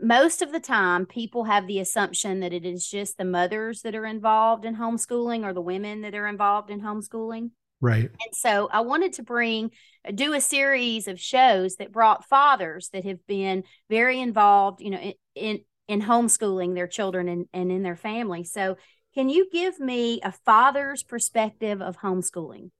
most 0.00 0.42
of 0.42 0.52
the 0.52 0.60
time 0.60 1.06
people 1.06 1.44
have 1.44 1.66
the 1.66 1.80
assumption 1.80 2.40
that 2.40 2.52
it 2.52 2.64
is 2.64 2.88
just 2.88 3.18
the 3.18 3.24
mothers 3.24 3.82
that 3.82 3.94
are 3.94 4.06
involved 4.06 4.64
in 4.64 4.76
homeschooling 4.76 5.44
or 5.44 5.52
the 5.52 5.60
women 5.60 6.02
that 6.02 6.14
are 6.14 6.26
involved 6.26 6.70
in 6.70 6.80
homeschooling. 6.80 7.50
Right. 7.80 8.10
And 8.10 8.34
so 8.34 8.68
I 8.70 8.80
wanted 8.80 9.14
to 9.14 9.22
bring 9.22 9.70
uh, 10.06 10.10
do 10.12 10.34
a 10.34 10.40
series 10.40 11.08
of 11.08 11.18
shows 11.18 11.76
that 11.76 11.92
brought 11.92 12.28
fathers 12.28 12.90
that 12.92 13.04
have 13.04 13.26
been 13.26 13.64
very 13.88 14.20
involved, 14.20 14.80
you 14.80 14.90
know, 14.90 14.98
in 14.98 15.14
in, 15.34 15.60
in 15.88 16.02
homeschooling 16.02 16.74
their 16.74 16.86
children 16.86 17.28
and, 17.28 17.46
and 17.52 17.72
in 17.72 17.82
their 17.82 17.96
family. 17.96 18.44
So 18.44 18.76
can 19.14 19.28
you 19.28 19.48
give 19.50 19.80
me 19.80 20.20
a 20.22 20.32
father's 20.32 21.02
perspective 21.02 21.80
of 21.80 21.96
homeschooling? 21.96 22.70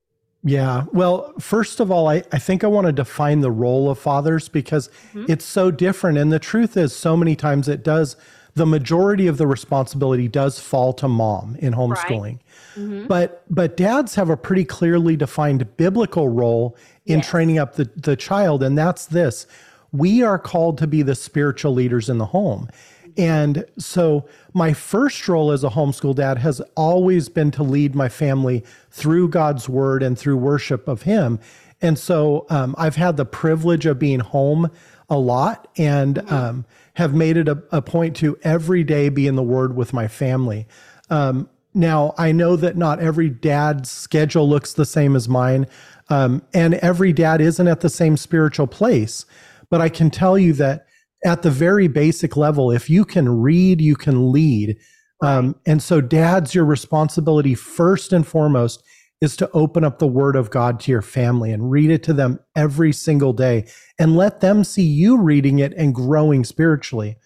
Yeah. 0.43 0.85
Well, 0.93 1.35
first 1.39 1.81
of 1.81 1.91
all, 1.91 2.09
I, 2.09 2.23
I 2.33 2.39
think 2.39 2.65
I 2.65 2.67
want 2.67 2.87
to 2.87 2.93
define 2.93 3.41
the 3.41 3.51
role 3.51 3.91
of 3.91 3.99
fathers 3.99 4.49
because 4.49 4.89
mm-hmm. 5.13 5.27
it's 5.29 5.45
so 5.45 5.71
different. 5.71 6.17
And 6.17 6.33
the 6.33 6.39
truth 6.39 6.77
is, 6.77 6.97
so 6.97 7.17
many 7.17 7.37
times 7.37 7.69
it 7.69 7.83
does, 7.83 8.17
the 8.55 8.67
majority 8.67 9.27
of 9.27 9.37
the 9.37 9.47
responsibility 9.47 10.29
does 10.29 10.59
fall 10.59 10.93
to 10.95 11.09
mom 11.09 11.57
in 11.57 11.75
homeschooling. 11.75 12.23
Right. 12.23 12.41
Mm-hmm. 12.77 13.07
But 13.07 13.45
but 13.51 13.77
dads 13.77 14.15
have 14.15 14.31
a 14.31 14.37
pretty 14.37 14.65
clearly 14.65 15.17
defined 15.17 15.77
biblical 15.77 16.29
role 16.29 16.77
in 17.05 17.19
yes. 17.19 17.29
training 17.29 17.59
up 17.59 17.75
the, 17.75 17.91
the 17.97 18.17
child. 18.17 18.63
And 18.63 18.79
that's 18.79 19.07
this. 19.07 19.47
We 19.93 20.23
are 20.23 20.39
called 20.39 20.79
to 20.79 20.87
be 20.87 21.03
the 21.03 21.15
spiritual 21.15 21.75
leaders 21.75 22.09
in 22.09 22.19
the 22.19 22.27
home. 22.27 22.69
And 23.17 23.65
so 23.79 24.29
my 24.53 24.73
first 24.73 25.29
role 25.29 25.53
as 25.53 25.65
a 25.65 25.71
homeschool 25.71 26.15
dad 26.15 26.39
has 26.39 26.61
always 26.77 27.29
been 27.29 27.51
to 27.53 27.63
lead 27.63 27.95
my 27.95 28.09
family 28.09 28.65
through 28.91 29.29
God's 29.29 29.69
word 29.69 30.03
and 30.03 30.19
through 30.19 30.37
worship 30.37 30.89
of 30.89 31.03
Him. 31.03 31.39
And 31.83 31.99
so 31.99 32.47
um, 32.51 32.75
I've 32.79 32.97
had 32.97 33.17
the 33.17 33.25
privilege 33.25 33.87
of 33.87 33.99
being 33.99 34.21
home 34.21 34.71
a 35.09 35.19
lot 35.19 35.69
and 35.77 36.17
mm-hmm. 36.17 36.35
um, 36.35 36.65
have 36.95 37.15
made 37.15 37.37
it 37.37 37.49
a, 37.49 37.63
a, 37.73 37.83
point 37.83 38.15
to 38.17 38.39
every 38.43 38.85
day 38.85 39.09
be 39.09 39.27
in 39.27 39.37
the 39.37 39.43
word 39.43 39.75
with 39.75 39.93
my 39.93 40.07
family. 40.07 40.67
Um, 41.09 41.49
now, 41.73 42.15
I 42.19 42.33
know 42.33 42.57
that 42.57 42.77
not 42.77 43.01
every 43.01 43.31
dad's 43.31 43.91
schedule 43.91 44.49
looks 44.49 44.73
the 44.73 44.85
same 44.85 45.15
as 45.15 45.29
mine, 45.29 45.67
um, 46.09 46.43
and 46.53 46.75
every 46.75 47.13
dad 47.13 47.41
isn't 47.41 47.69
at 47.69 47.81
the 47.81 47.89
same 47.89 48.17
spiritual 48.17 48.67
place. 48.67 49.25
But 49.69 49.81
I 49.81 49.89
can 49.89 50.11
tell 50.11 50.37
you 50.37 50.53
that 50.55 50.87
at 51.25 51.43
the 51.43 51.51
very 51.51 51.89
basic 51.89 52.37
level, 52.37 52.71
if 52.71 52.89
you 52.89 53.05
can 53.05 53.29
read, 53.41 53.81
you 53.81 53.97
can 53.97 54.33
lead. 54.33 54.79
Um, 55.23 55.57
and 55.67 55.83
so, 55.83 56.01
dads, 56.01 56.55
your 56.55 56.65
responsibility 56.65 57.55
first 57.55 58.13
and 58.13 58.27
foremost 58.27 58.83
is 59.21 59.37
to 59.37 59.51
open 59.53 59.85
up 59.85 59.99
the 59.99 60.07
word 60.07 60.35
of 60.35 60.51
God 60.51 60.81
to 60.81 60.91
your 60.91 61.03
family 61.03 61.53
and 61.53 61.71
read 61.71 61.91
it 61.91 62.03
to 62.05 62.15
them 62.15 62.41
every 62.57 62.93
single 62.93 63.35
day 63.35 63.67
and 63.99 64.17
let 64.17 64.41
them 64.41 64.65
see 64.65 64.83
you 64.83 65.21
reading 65.21 65.59
it 65.59 65.75
and 65.75 65.95
growing 65.95 66.43
spiritually. 66.43 67.17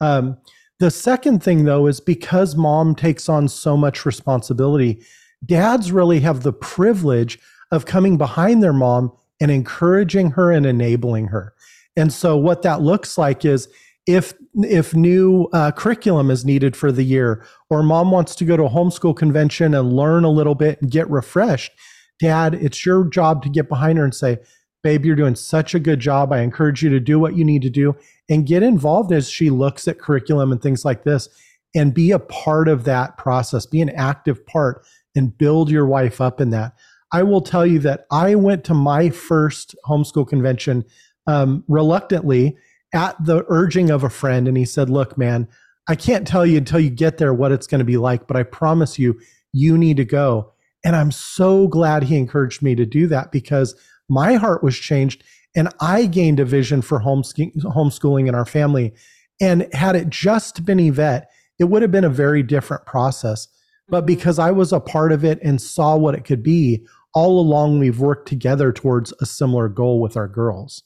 Um, 0.00 0.38
the 0.78 0.90
second 0.90 1.42
thing, 1.42 1.64
though, 1.64 1.86
is 1.86 2.00
because 2.00 2.56
mom 2.56 2.94
takes 2.94 3.28
on 3.28 3.48
so 3.48 3.76
much 3.76 4.06
responsibility, 4.06 5.02
dads 5.44 5.92
really 5.92 6.20
have 6.20 6.42
the 6.42 6.52
privilege 6.54 7.38
of 7.70 7.84
coming 7.84 8.16
behind 8.16 8.62
their 8.62 8.72
mom 8.72 9.12
and 9.40 9.50
encouraging 9.50 10.30
her 10.32 10.50
and 10.50 10.64
enabling 10.64 11.28
her. 11.28 11.54
And 11.96 12.12
so 12.12 12.36
what 12.36 12.62
that 12.62 12.80
looks 12.80 13.18
like 13.18 13.44
is 13.44 13.68
if 14.06 14.34
if 14.54 14.94
new 14.94 15.48
uh, 15.52 15.70
curriculum 15.70 16.30
is 16.30 16.44
needed 16.44 16.76
for 16.76 16.92
the 16.92 17.04
year, 17.04 17.44
or 17.70 17.82
mom 17.82 18.10
wants 18.10 18.34
to 18.36 18.44
go 18.44 18.56
to 18.56 18.64
a 18.64 18.70
homeschool 18.70 19.16
convention 19.16 19.74
and 19.74 19.92
learn 19.92 20.24
a 20.24 20.30
little 20.30 20.54
bit 20.54 20.80
and 20.82 20.90
get 20.90 21.08
refreshed, 21.08 21.72
dad, 22.20 22.54
it's 22.54 22.84
your 22.84 23.04
job 23.04 23.42
to 23.44 23.48
get 23.48 23.68
behind 23.68 23.98
her 23.98 24.04
and 24.04 24.14
say, 24.14 24.38
"Babe, 24.82 25.04
you're 25.04 25.16
doing 25.16 25.36
such 25.36 25.74
a 25.74 25.80
good 25.80 26.00
job. 26.00 26.32
I 26.32 26.40
encourage 26.40 26.82
you 26.82 26.90
to 26.90 27.00
do 27.00 27.18
what 27.18 27.36
you 27.36 27.44
need 27.44 27.62
to 27.62 27.70
do 27.70 27.94
and 28.28 28.46
get 28.46 28.62
involved 28.62 29.12
as 29.12 29.30
she 29.30 29.50
looks 29.50 29.86
at 29.86 29.98
curriculum 29.98 30.52
and 30.52 30.60
things 30.60 30.84
like 30.84 31.04
this." 31.04 31.28
and 31.74 31.94
be 31.94 32.10
a 32.10 32.18
part 32.18 32.68
of 32.68 32.84
that 32.84 33.16
process, 33.16 33.66
be 33.66 33.80
an 33.80 33.90
active 33.90 34.44
part 34.46 34.84
and 35.14 35.36
build 35.36 35.70
your 35.70 35.86
wife 35.86 36.20
up 36.20 36.40
in 36.40 36.50
that. 36.50 36.74
I 37.12 37.22
will 37.22 37.42
tell 37.42 37.66
you 37.66 37.78
that 37.80 38.06
I 38.10 38.34
went 38.34 38.64
to 38.64 38.74
my 38.74 39.10
first 39.10 39.74
homeschool 39.86 40.28
convention 40.28 40.84
um, 41.26 41.64
reluctantly 41.68 42.56
at 42.94 43.16
the 43.24 43.44
urging 43.48 43.90
of 43.90 44.04
a 44.04 44.10
friend. 44.10 44.48
And 44.48 44.56
he 44.56 44.64
said, 44.64 44.90
Look, 44.90 45.16
man, 45.16 45.48
I 45.88 45.94
can't 45.94 46.26
tell 46.26 46.46
you 46.46 46.58
until 46.58 46.80
you 46.80 46.90
get 46.90 47.18
there 47.18 47.34
what 47.34 47.52
it's 47.52 47.66
going 47.66 47.80
to 47.80 47.84
be 47.84 47.96
like, 47.96 48.26
but 48.26 48.36
I 48.36 48.42
promise 48.42 48.98
you, 48.98 49.20
you 49.52 49.76
need 49.76 49.96
to 49.96 50.04
go. 50.04 50.52
And 50.84 50.96
I'm 50.96 51.10
so 51.10 51.68
glad 51.68 52.04
he 52.04 52.16
encouraged 52.16 52.62
me 52.62 52.74
to 52.74 52.86
do 52.86 53.06
that 53.08 53.32
because 53.32 53.74
my 54.08 54.34
heart 54.34 54.62
was 54.62 54.76
changed 54.76 55.22
and 55.54 55.68
I 55.80 56.06
gained 56.06 56.40
a 56.40 56.44
vision 56.44 56.82
for 56.82 57.00
homeschooling 57.00 58.28
in 58.28 58.34
our 58.34 58.46
family. 58.46 58.94
And 59.40 59.68
had 59.74 59.96
it 59.96 60.08
just 60.08 60.64
been 60.64 60.80
Yvette, 60.80 61.30
it 61.58 61.64
would 61.64 61.82
have 61.82 61.92
been 61.92 62.04
a 62.04 62.10
very 62.10 62.42
different 62.42 62.86
process. 62.86 63.48
But 63.88 64.00
mm-hmm. 64.00 64.06
because 64.06 64.38
I 64.38 64.50
was 64.50 64.72
a 64.72 64.80
part 64.80 65.12
of 65.12 65.24
it 65.24 65.38
and 65.42 65.60
saw 65.60 65.96
what 65.96 66.14
it 66.14 66.24
could 66.24 66.42
be, 66.42 66.86
all 67.14 67.40
along 67.40 67.78
we've 67.78 68.00
worked 68.00 68.28
together 68.28 68.72
towards 68.72 69.12
a 69.20 69.26
similar 69.26 69.68
goal 69.68 70.00
with 70.00 70.16
our 70.16 70.28
girls. 70.28 70.82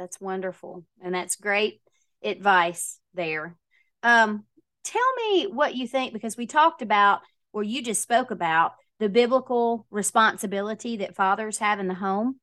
That's 0.00 0.18
wonderful. 0.18 0.86
And 1.02 1.14
that's 1.14 1.36
great 1.36 1.82
advice 2.24 2.98
there. 3.12 3.58
Um, 4.02 4.44
tell 4.82 5.14
me 5.16 5.44
what 5.44 5.76
you 5.76 5.86
think, 5.86 6.14
because 6.14 6.38
we 6.38 6.46
talked 6.46 6.80
about, 6.80 7.20
or 7.52 7.62
you 7.62 7.82
just 7.82 8.00
spoke 8.00 8.30
about, 8.30 8.72
the 8.98 9.10
biblical 9.10 9.86
responsibility 9.90 10.96
that 10.96 11.16
fathers 11.16 11.58
have 11.58 11.80
in 11.80 11.86
the 11.86 11.94
home. 11.94 12.40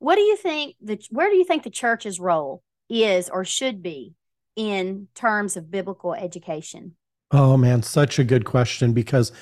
What 0.00 0.16
do 0.16 0.20
you 0.20 0.36
think 0.36 0.76
the 0.82 1.02
where 1.08 1.30
do 1.30 1.36
you 1.36 1.44
think 1.44 1.62
the 1.62 1.70
church's 1.70 2.20
role 2.20 2.62
is 2.90 3.30
or 3.30 3.42
should 3.42 3.82
be 3.82 4.12
in 4.54 5.08
terms 5.14 5.56
of 5.56 5.70
biblical 5.70 6.12
education? 6.12 6.94
Oh 7.30 7.56
man, 7.56 7.82
such 7.82 8.18
a 8.18 8.24
good 8.24 8.44
question 8.44 8.92
because 8.92 9.32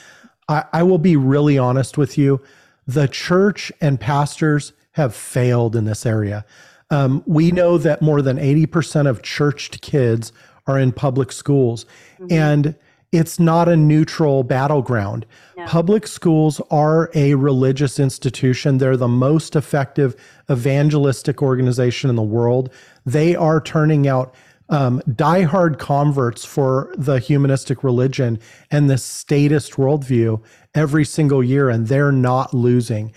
I, 0.48 0.66
I 0.72 0.82
will 0.84 0.98
be 0.98 1.16
really 1.16 1.58
honest 1.58 1.98
with 1.98 2.16
you. 2.16 2.40
The 2.86 3.08
church 3.08 3.72
and 3.80 3.98
pastors 3.98 4.72
have 4.92 5.16
failed 5.16 5.74
in 5.74 5.84
this 5.84 6.06
area. 6.06 6.44
Um, 6.90 7.22
we 7.26 7.50
know 7.50 7.78
that 7.78 8.02
more 8.02 8.22
than 8.22 8.36
80% 8.36 9.08
of 9.08 9.22
churched 9.22 9.82
kids 9.82 10.32
are 10.66 10.78
in 10.78 10.92
public 10.92 11.32
schools, 11.32 11.84
mm-hmm. 12.18 12.32
and 12.32 12.76
it's 13.12 13.38
not 13.38 13.68
a 13.68 13.76
neutral 13.76 14.42
battleground. 14.42 15.26
No. 15.56 15.64
Public 15.66 16.06
schools 16.06 16.60
are 16.70 17.10
a 17.14 17.34
religious 17.34 17.98
institution. 17.98 18.78
They're 18.78 18.96
the 18.96 19.08
most 19.08 19.56
effective 19.56 20.16
evangelistic 20.50 21.42
organization 21.42 22.10
in 22.10 22.16
the 22.16 22.22
world. 22.22 22.70
They 23.04 23.34
are 23.34 23.60
turning 23.60 24.06
out 24.06 24.34
um, 24.68 25.00
diehard 25.08 25.78
converts 25.78 26.44
for 26.44 26.92
the 26.96 27.20
humanistic 27.20 27.84
religion 27.84 28.40
and 28.70 28.90
the 28.90 28.98
statist 28.98 29.72
worldview 29.74 30.42
every 30.74 31.04
single 31.04 31.42
year, 31.42 31.70
and 31.70 31.86
they're 31.86 32.12
not 32.12 32.52
losing. 32.52 33.12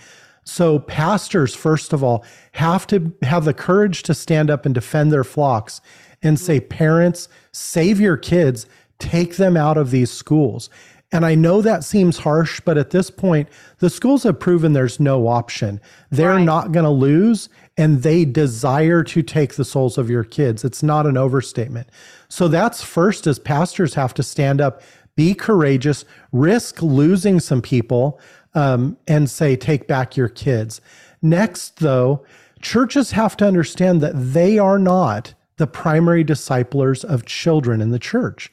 So, 0.52 0.80
pastors, 0.80 1.54
first 1.54 1.92
of 1.92 2.02
all, 2.02 2.24
have 2.52 2.84
to 2.88 3.12
have 3.22 3.44
the 3.44 3.54
courage 3.54 4.02
to 4.02 4.14
stand 4.14 4.50
up 4.50 4.66
and 4.66 4.74
defend 4.74 5.12
their 5.12 5.22
flocks 5.22 5.80
and 6.24 6.40
say, 6.40 6.58
mm-hmm. 6.58 6.68
Parents, 6.68 7.28
save 7.52 8.00
your 8.00 8.16
kids, 8.16 8.66
take 8.98 9.36
them 9.36 9.56
out 9.56 9.76
of 9.76 9.92
these 9.92 10.10
schools. 10.10 10.68
And 11.12 11.24
I 11.24 11.36
know 11.36 11.62
that 11.62 11.84
seems 11.84 12.18
harsh, 12.18 12.60
but 12.64 12.76
at 12.76 12.90
this 12.90 13.12
point, 13.12 13.48
the 13.78 13.88
schools 13.88 14.24
have 14.24 14.40
proven 14.40 14.72
there's 14.72 14.98
no 14.98 15.28
option. 15.28 15.80
They're 16.10 16.34
right. 16.34 16.44
not 16.44 16.72
going 16.72 16.84
to 16.84 16.90
lose, 16.90 17.48
and 17.76 18.02
they 18.02 18.24
desire 18.24 19.04
to 19.04 19.22
take 19.22 19.54
the 19.54 19.64
souls 19.64 19.98
of 19.98 20.10
your 20.10 20.24
kids. 20.24 20.64
It's 20.64 20.82
not 20.82 21.06
an 21.06 21.16
overstatement. 21.16 21.90
So 22.28 22.48
that's 22.48 22.82
first, 22.82 23.28
as 23.28 23.38
pastors 23.38 23.94
have 23.94 24.14
to 24.14 24.24
stand 24.24 24.60
up, 24.60 24.82
be 25.14 25.34
courageous, 25.34 26.04
risk 26.32 26.82
losing 26.82 27.38
some 27.38 27.62
people, 27.62 28.20
um, 28.54 28.96
and 29.06 29.30
say, 29.30 29.56
take 29.56 29.86
back 29.86 30.16
your 30.16 30.28
kids. 30.28 30.80
Next, 31.22 31.78
though, 31.78 32.24
churches 32.60 33.12
have 33.12 33.36
to 33.38 33.46
understand 33.46 34.00
that 34.00 34.14
they 34.14 34.58
are 34.58 34.78
not 34.78 35.34
the 35.56 35.66
primary 35.66 36.24
disciplers 36.24 37.04
of 37.04 37.26
children 37.26 37.80
in 37.80 37.90
the 37.90 37.98
church. 37.98 38.50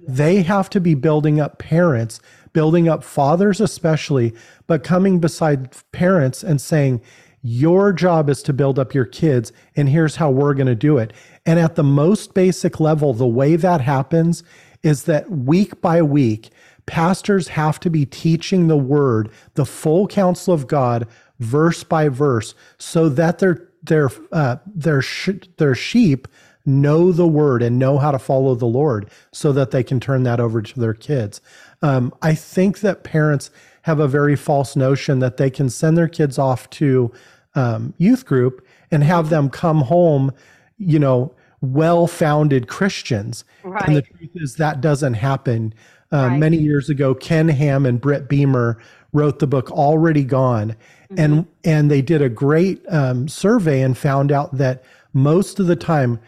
They 0.00 0.42
have 0.42 0.70
to 0.70 0.80
be 0.80 0.94
building 0.94 1.40
up 1.40 1.58
parents, 1.58 2.20
building 2.52 2.88
up 2.88 3.04
fathers, 3.04 3.60
especially, 3.60 4.34
but 4.66 4.82
coming 4.82 5.20
beside 5.20 5.76
parents 5.92 6.42
and 6.42 6.60
saying, 6.60 7.00
Your 7.42 7.92
job 7.92 8.28
is 8.28 8.42
to 8.44 8.52
build 8.52 8.78
up 8.78 8.94
your 8.94 9.04
kids, 9.04 9.52
and 9.76 9.88
here's 9.88 10.16
how 10.16 10.30
we're 10.30 10.54
going 10.54 10.66
to 10.66 10.74
do 10.74 10.98
it. 10.98 11.12
And 11.46 11.58
at 11.58 11.76
the 11.76 11.84
most 11.84 12.34
basic 12.34 12.80
level, 12.80 13.14
the 13.14 13.26
way 13.26 13.56
that 13.56 13.80
happens 13.80 14.42
is 14.82 15.04
that 15.04 15.30
week 15.30 15.80
by 15.80 16.02
week, 16.02 16.50
pastors 16.88 17.48
have 17.48 17.78
to 17.80 17.90
be 17.90 18.06
teaching 18.06 18.66
the 18.66 18.76
word, 18.76 19.30
the 19.54 19.66
full 19.66 20.08
counsel 20.08 20.54
of 20.54 20.66
God, 20.66 21.06
verse 21.38 21.84
by 21.84 22.08
verse, 22.08 22.54
so 22.78 23.08
that 23.10 23.38
their 23.38 23.68
their 23.82 24.10
uh, 24.32 24.56
their 24.66 25.02
sh- 25.02 25.46
their 25.58 25.74
sheep 25.74 26.26
know 26.64 27.12
the 27.12 27.26
word 27.26 27.62
and 27.62 27.78
know 27.78 27.98
how 27.98 28.10
to 28.10 28.18
follow 28.18 28.54
the 28.54 28.66
Lord 28.66 29.10
so 29.32 29.52
that 29.52 29.70
they 29.70 29.82
can 29.82 30.00
turn 30.00 30.22
that 30.24 30.40
over 30.40 30.60
to 30.60 30.80
their 30.80 30.94
kids. 30.94 31.40
Um, 31.82 32.12
I 32.20 32.34
think 32.34 32.80
that 32.80 33.04
parents 33.04 33.50
have 33.82 34.00
a 34.00 34.08
very 34.08 34.36
false 34.36 34.74
notion 34.74 35.18
that 35.20 35.36
they 35.36 35.50
can 35.50 35.70
send 35.70 35.96
their 35.96 36.08
kids 36.08 36.38
off 36.38 36.68
to 36.70 37.12
um, 37.54 37.94
youth 37.98 38.26
group 38.26 38.66
and 38.90 39.04
have 39.04 39.30
them 39.30 39.48
come 39.48 39.82
home, 39.82 40.32
you 40.78 40.98
know, 40.98 41.34
well 41.60 42.06
founded 42.06 42.68
Christians. 42.68 43.44
Right. 43.62 43.86
And 43.86 43.96
the 43.96 44.02
truth 44.02 44.30
is 44.34 44.56
that 44.56 44.80
doesn't 44.80 45.14
happen. 45.14 45.74
Uh, 46.12 46.28
right. 46.28 46.38
Many 46.38 46.56
years 46.56 46.88
ago, 46.88 47.14
Ken 47.14 47.48
Ham 47.48 47.84
and 47.84 48.00
Britt 48.00 48.28
Beemer 48.28 48.76
wrote 49.12 49.38
the 49.38 49.46
book 49.46 49.70
Already 49.70 50.24
Gone. 50.24 50.76
Mm-hmm. 51.10 51.18
And, 51.18 51.46
and 51.64 51.90
they 51.90 52.02
did 52.02 52.22
a 52.22 52.28
great 52.28 52.82
um, 52.88 53.28
survey 53.28 53.82
and 53.82 53.96
found 53.96 54.32
out 54.32 54.56
that 54.56 54.84
most 55.12 55.60
of 55.60 55.66
the 55.66 55.76
time, 55.76 56.20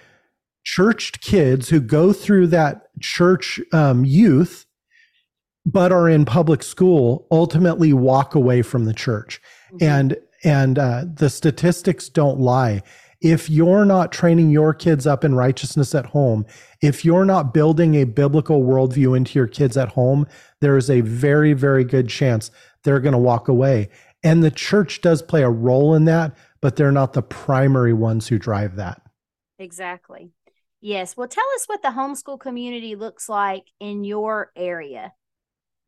churched 0.64 1.20
kids 1.20 1.68
who 1.68 1.80
go 1.80 2.12
through 2.12 2.46
that 2.48 2.88
church 3.00 3.60
um, 3.72 4.04
youth 4.04 4.66
but 5.66 5.92
are 5.92 6.08
in 6.08 6.24
public 6.24 6.62
school 6.62 7.26
ultimately 7.30 7.92
walk 7.92 8.34
away 8.34 8.62
from 8.62 8.84
the 8.84 8.94
church 8.94 9.40
mm-hmm. 9.72 9.84
and 9.84 10.16
and 10.42 10.78
uh, 10.78 11.04
the 11.12 11.28
statistics 11.28 12.08
don't 12.08 12.38
lie 12.38 12.82
if 13.20 13.50
you're 13.50 13.84
not 13.84 14.12
training 14.12 14.50
your 14.50 14.72
kids 14.72 15.06
up 15.06 15.24
in 15.24 15.34
righteousness 15.34 15.94
at 15.94 16.06
home 16.06 16.44
if 16.80 17.04
you're 17.04 17.24
not 17.24 17.54
building 17.54 17.94
a 17.94 18.04
biblical 18.04 18.62
worldview 18.62 19.16
into 19.16 19.38
your 19.38 19.48
kids 19.48 19.76
at 19.76 19.90
home 19.90 20.26
there 20.60 20.76
is 20.76 20.90
a 20.90 21.00
very 21.02 21.52
very 21.52 21.84
good 21.84 22.08
chance 22.08 22.50
they're 22.84 23.00
going 23.00 23.12
to 23.12 23.18
walk 23.18 23.48
away 23.48 23.88
and 24.22 24.42
the 24.42 24.50
church 24.50 25.00
does 25.00 25.22
play 25.22 25.42
a 25.42 25.50
role 25.50 25.94
in 25.94 26.04
that 26.04 26.36
but 26.60 26.76
they're 26.76 26.92
not 26.92 27.12
the 27.12 27.22
primary 27.22 27.92
ones 27.92 28.28
who 28.28 28.38
drive 28.38 28.76
that 28.76 29.02
exactly 29.58 30.30
Yes. 30.80 31.16
Well, 31.16 31.28
tell 31.28 31.44
us 31.56 31.66
what 31.66 31.82
the 31.82 31.88
homeschool 31.88 32.40
community 32.40 32.96
looks 32.96 33.28
like 33.28 33.64
in 33.80 34.04
your 34.04 34.50
area. 34.56 35.12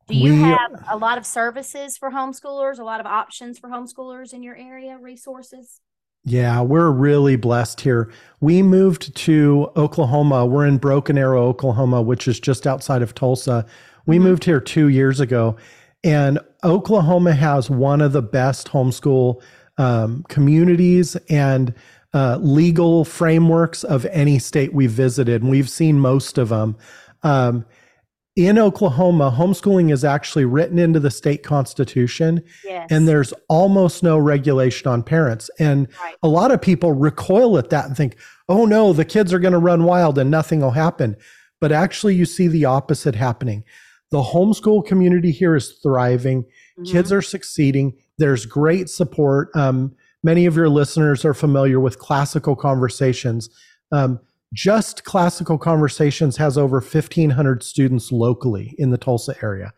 Do 0.07 0.15
you 0.15 0.33
we, 0.33 0.41
have 0.41 0.83
a 0.89 0.97
lot 0.97 1.17
of 1.17 1.25
services 1.25 1.97
for 1.97 2.11
homeschoolers, 2.11 2.77
a 2.77 2.83
lot 2.83 2.99
of 2.99 3.05
options 3.05 3.57
for 3.57 3.69
homeschoolers 3.69 4.33
in 4.33 4.43
your 4.43 4.55
area, 4.55 4.97
resources? 4.99 5.79
Yeah, 6.25 6.61
we're 6.61 6.89
really 6.89 7.35
blessed 7.35 7.81
here. 7.81 8.09
We 8.39 8.61
moved 8.61 9.13
to 9.17 9.69
Oklahoma. 9.75 10.45
We're 10.45 10.65
in 10.65 10.77
Broken 10.77 11.17
Arrow, 11.17 11.43
Oklahoma, 11.47 12.01
which 12.01 12.27
is 12.29 12.39
just 12.39 12.65
outside 12.65 13.01
of 13.01 13.13
Tulsa. 13.13 13.65
We 14.05 14.15
mm-hmm. 14.15 14.23
moved 14.25 14.45
here 14.45 14.61
two 14.61 14.87
years 14.87 15.19
ago, 15.19 15.57
and 16.03 16.39
Oklahoma 16.63 17.33
has 17.33 17.69
one 17.69 17.99
of 17.99 18.13
the 18.13 18.21
best 18.21 18.69
homeschool 18.69 19.41
um, 19.77 20.23
communities 20.29 21.15
and 21.29 21.73
uh, 22.13 22.37
legal 22.41 23.03
frameworks 23.03 23.83
of 23.83 24.05
any 24.05 24.39
state 24.39 24.73
we've 24.73 24.91
visited, 24.91 25.41
and 25.41 25.51
we've 25.51 25.69
seen 25.69 25.99
most 25.99 26.37
of 26.37 26.49
them. 26.49 26.77
Um, 27.23 27.65
in 28.35 28.57
Oklahoma, 28.57 29.35
homeschooling 29.37 29.91
is 29.91 30.03
actually 30.03 30.45
written 30.45 30.79
into 30.79 30.99
the 30.99 31.11
state 31.11 31.43
constitution, 31.43 32.43
yes. 32.63 32.87
and 32.89 33.07
there's 33.07 33.31
almost 33.47 34.01
no 34.01 34.17
regulation 34.17 34.87
on 34.87 35.03
parents. 35.03 35.49
And 35.59 35.87
right. 36.01 36.15
a 36.23 36.27
lot 36.27 36.51
of 36.51 36.61
people 36.61 36.93
recoil 36.93 37.57
at 37.57 37.69
that 37.69 37.85
and 37.85 37.95
think, 37.95 38.17
oh 38.49 38.65
no, 38.65 38.91
the 38.91 39.05
kids 39.05 39.33
are 39.33 39.39
going 39.39 39.53
to 39.53 39.59
run 39.59 39.83
wild 39.83 40.17
and 40.17 40.31
nothing 40.31 40.61
will 40.61 40.71
happen. 40.71 41.15
But 41.61 41.71
actually, 41.71 42.15
you 42.15 42.25
see 42.25 42.47
the 42.47 42.65
opposite 42.65 43.15
happening. 43.15 43.63
The 44.09 44.21
homeschool 44.21 44.85
community 44.85 45.31
here 45.31 45.55
is 45.55 45.79
thriving, 45.83 46.43
mm-hmm. 46.43 46.91
kids 46.91 47.11
are 47.11 47.21
succeeding, 47.21 47.97
there's 48.17 48.45
great 48.45 48.89
support. 48.89 49.49
Um, 49.55 49.95
Many 50.23 50.45
of 50.45 50.55
your 50.55 50.69
listeners 50.69 51.25
are 51.25 51.33
familiar 51.33 51.81
with 51.81 51.99
Classical 51.99 52.55
Conversations. 52.55 53.49
Um, 53.91 54.21
just 54.53 55.03
Classical 55.03 55.57
Conversations 55.57 56.37
has 56.37 56.57
over 56.57 56.79
1,500 56.79 57.63
students 57.63 58.11
locally 58.11 58.75
in 58.77 58.91
the 58.91 58.97
Tulsa 58.97 59.35
area. 59.41 59.73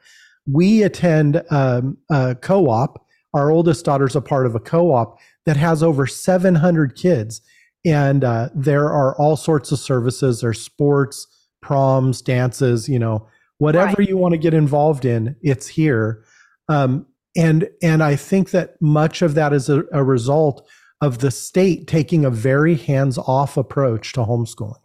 We 0.46 0.84
attend 0.84 1.41
um, 1.50 1.98
a 2.12 2.36
co 2.36 2.70
op. 2.70 3.03
Our 3.34 3.51
oldest 3.51 3.84
daughter's 3.84 4.15
a 4.15 4.22
part 4.22 4.46
of 4.46 4.55
a 4.55 4.60
co 4.60 4.91
op 4.91 5.17
that 5.46 5.58
has 5.58 5.82
over 5.82 6.05
700 6.05 6.96
kids. 6.96 7.41
And 7.86 8.24
uh, 8.24 8.50
there 8.53 8.86
are 8.86 9.15
all 9.17 9.38
sorts 9.38 9.72
of 9.72 9.79
services. 9.79 10.41
There's 10.41 10.62
sports, 10.62 11.27
proms, 11.62 12.22
dances, 12.22 12.88
you 12.88 13.00
know, 13.00 13.27
Whatever 13.58 13.96
right. 14.00 14.10
you 14.10 14.17
want 14.17 14.34
to 14.34 14.38
get 14.38 14.53
involved 14.53 15.05
in, 15.05 15.36
it's 15.41 15.67
here. 15.67 16.24
Um, 16.67 17.05
and 17.38 17.70
and 17.82 18.03
I 18.03 18.15
think 18.15 18.51
that 18.51 18.82
much 18.82 19.22
of 19.22 19.34
that 19.36 19.53
is 19.53 19.70
a, 19.70 19.84
a 19.94 20.03
result 20.03 20.67
of 21.02 21.20
the 21.20 21.32
state 21.32 21.88
taking 21.88 22.25
a 22.25 22.30
very 22.30 22.75
hands-off 22.75 23.58
approach 23.58 24.14
to 24.14 24.22
homeschooling. 24.22 24.80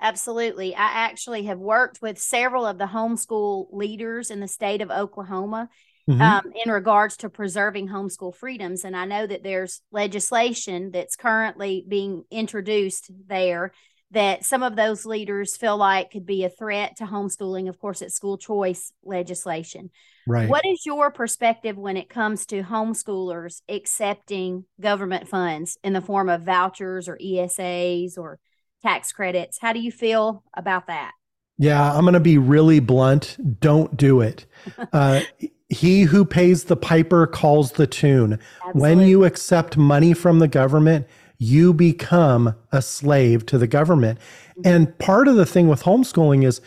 Absolutely. 0.00 0.74
I 0.74 0.86
actually 0.86 1.44
have 1.44 1.58
worked 1.58 2.00
with 2.00 2.18
several 2.18 2.64
of 2.64 2.78
the 2.78 2.86
homeschool 2.86 3.66
leaders 3.70 4.30
in 4.30 4.40
the 4.40 4.48
state 4.48 4.80
of 4.80 4.90
Oklahoma 4.90 5.68
mm-hmm. 6.08 6.20
um, 6.20 6.52
in 6.64 6.72
regards 6.72 7.18
to 7.18 7.28
preserving 7.28 7.88
homeschool 7.88 8.34
freedoms. 8.34 8.84
And 8.84 8.96
I 8.96 9.04
know 9.04 9.26
that 9.26 9.42
there's 9.42 9.82
legislation 9.92 10.90
that's 10.90 11.16
currently 11.16 11.84
being 11.86 12.24
introduced 12.30 13.10
there 13.26 13.72
that 14.12 14.44
some 14.44 14.62
of 14.62 14.76
those 14.76 15.06
leaders 15.06 15.56
feel 15.56 15.76
like 15.76 16.10
could 16.10 16.26
be 16.26 16.44
a 16.44 16.50
threat 16.50 16.96
to 16.96 17.04
homeschooling. 17.04 17.68
Of 17.68 17.78
course, 17.78 18.02
it's 18.02 18.14
school 18.14 18.38
choice 18.38 18.92
legislation. 19.04 19.90
Right. 20.26 20.48
What 20.48 20.66
is 20.66 20.84
your 20.84 21.10
perspective 21.10 21.76
when 21.78 21.96
it 21.96 22.08
comes 22.08 22.46
to 22.46 22.62
homeschoolers 22.62 23.62
accepting 23.68 24.64
government 24.80 25.28
funds 25.28 25.78
in 25.84 25.92
the 25.92 26.00
form 26.00 26.28
of 26.28 26.42
vouchers 26.42 27.08
or 27.08 27.18
ESAs 27.18 28.18
or 28.18 28.38
tax 28.82 29.12
credits? 29.12 29.58
How 29.60 29.72
do 29.72 29.80
you 29.80 29.92
feel 29.92 30.42
about 30.54 30.88
that? 30.88 31.12
Yeah, 31.56 31.92
I'm 31.92 32.02
going 32.02 32.14
to 32.14 32.20
be 32.20 32.38
really 32.38 32.80
blunt. 32.80 33.36
Don't 33.60 33.96
do 33.96 34.20
it. 34.20 34.46
Uh, 34.92 35.20
he 35.68 36.02
who 36.02 36.24
pays 36.24 36.64
the 36.64 36.76
piper 36.76 37.26
calls 37.28 37.72
the 37.72 37.86
tune. 37.86 38.40
Absolutely. 38.56 38.80
When 38.80 39.00
you 39.06 39.24
accept 39.24 39.76
money 39.76 40.12
from 40.14 40.40
the 40.40 40.48
government, 40.48 41.06
you 41.40 41.72
become 41.72 42.54
a 42.70 42.82
slave 42.82 43.46
to 43.46 43.56
the 43.56 43.66
government. 43.66 44.18
And 44.62 44.96
part 44.98 45.26
of 45.26 45.36
the 45.36 45.46
thing 45.46 45.68
with 45.68 45.82
homeschooling 45.82 46.44
is 46.44 46.60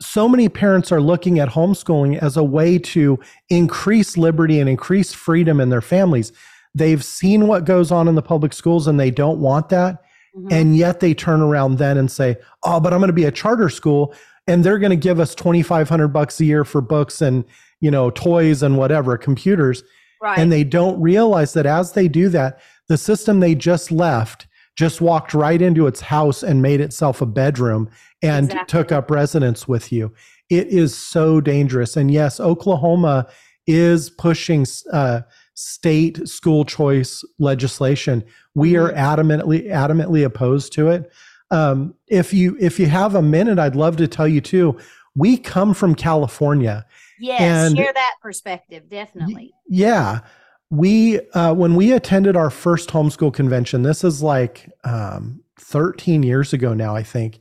so 0.00 0.26
many 0.26 0.48
parents 0.48 0.90
are 0.90 1.02
looking 1.02 1.38
at 1.38 1.50
homeschooling 1.50 2.18
as 2.18 2.36
a 2.36 2.42
way 2.42 2.78
to 2.78 3.20
increase 3.50 4.16
liberty 4.16 4.58
and 4.58 4.70
increase 4.70 5.12
freedom 5.12 5.60
in 5.60 5.68
their 5.68 5.82
families. 5.82 6.32
They've 6.74 7.04
seen 7.04 7.46
what 7.46 7.66
goes 7.66 7.92
on 7.92 8.08
in 8.08 8.14
the 8.14 8.22
public 8.22 8.54
schools 8.54 8.86
and 8.86 8.98
they 8.98 9.10
don't 9.10 9.38
want 9.38 9.68
that. 9.68 10.02
Mm-hmm. 10.34 10.48
And 10.50 10.76
yet 10.76 11.00
they 11.00 11.12
turn 11.12 11.42
around 11.42 11.76
then 11.76 11.98
and 11.98 12.10
say, 12.10 12.36
"Oh, 12.62 12.80
but 12.80 12.94
I'm 12.94 13.00
going 13.00 13.08
to 13.08 13.14
be 13.14 13.24
a 13.24 13.30
charter 13.30 13.68
school 13.68 14.14
and 14.46 14.64
they're 14.64 14.78
going 14.78 14.90
to 14.90 14.96
give 14.96 15.20
us 15.20 15.34
2500 15.34 16.08
bucks 16.08 16.40
a 16.40 16.46
year 16.46 16.64
for 16.64 16.80
books 16.80 17.20
and, 17.20 17.44
you 17.80 17.90
know, 17.90 18.10
toys 18.10 18.62
and 18.62 18.78
whatever, 18.78 19.18
computers." 19.18 19.82
Right. 20.22 20.38
And 20.38 20.50
they 20.50 20.64
don't 20.64 21.00
realize 21.00 21.52
that 21.52 21.66
as 21.66 21.92
they 21.92 22.08
do 22.08 22.30
that, 22.30 22.60
the 22.88 22.98
system 22.98 23.40
they 23.40 23.54
just 23.54 23.90
left 23.90 24.46
just 24.76 25.00
walked 25.00 25.32
right 25.32 25.62
into 25.62 25.86
its 25.86 26.00
house 26.02 26.42
and 26.42 26.60
made 26.60 26.80
itself 26.80 27.20
a 27.22 27.26
bedroom 27.26 27.88
and 28.22 28.46
exactly. 28.46 28.66
took 28.68 28.92
up 28.92 29.10
residence 29.10 29.66
with 29.66 29.90
you. 29.90 30.12
It 30.50 30.68
is 30.68 30.96
so 30.96 31.40
dangerous. 31.40 31.96
And 31.96 32.10
yes, 32.10 32.38
Oklahoma 32.38 33.26
is 33.66 34.10
pushing 34.10 34.66
uh, 34.92 35.22
state 35.54 36.28
school 36.28 36.64
choice 36.64 37.24
legislation. 37.38 38.24
We 38.54 38.74
mm-hmm. 38.74 38.86
are 38.86 38.92
adamantly 38.92 39.68
adamantly 39.68 40.24
opposed 40.24 40.72
to 40.74 40.88
it. 40.88 41.10
Um, 41.50 41.94
if 42.08 42.32
you 42.32 42.56
if 42.60 42.78
you 42.78 42.86
have 42.86 43.14
a 43.14 43.22
minute, 43.22 43.58
I'd 43.58 43.76
love 43.76 43.96
to 43.96 44.08
tell 44.08 44.28
you 44.28 44.40
too. 44.40 44.78
We 45.14 45.36
come 45.38 45.74
from 45.74 45.94
California. 45.94 46.86
Yes, 47.18 47.74
share 47.74 47.92
that 47.92 48.14
perspective 48.20 48.88
definitely. 48.88 49.34
Y- 49.34 49.50
yeah, 49.68 50.20
we 50.70 51.20
uh, 51.30 51.54
when 51.54 51.74
we 51.74 51.92
attended 51.92 52.36
our 52.36 52.50
first 52.50 52.90
homeschool 52.90 53.32
convention. 53.32 53.82
This 53.82 54.02
is 54.02 54.22
like 54.22 54.70
um, 54.84 55.42
13 55.60 56.22
years 56.22 56.52
ago 56.52 56.74
now, 56.74 56.96
I 56.96 57.02
think. 57.02 57.38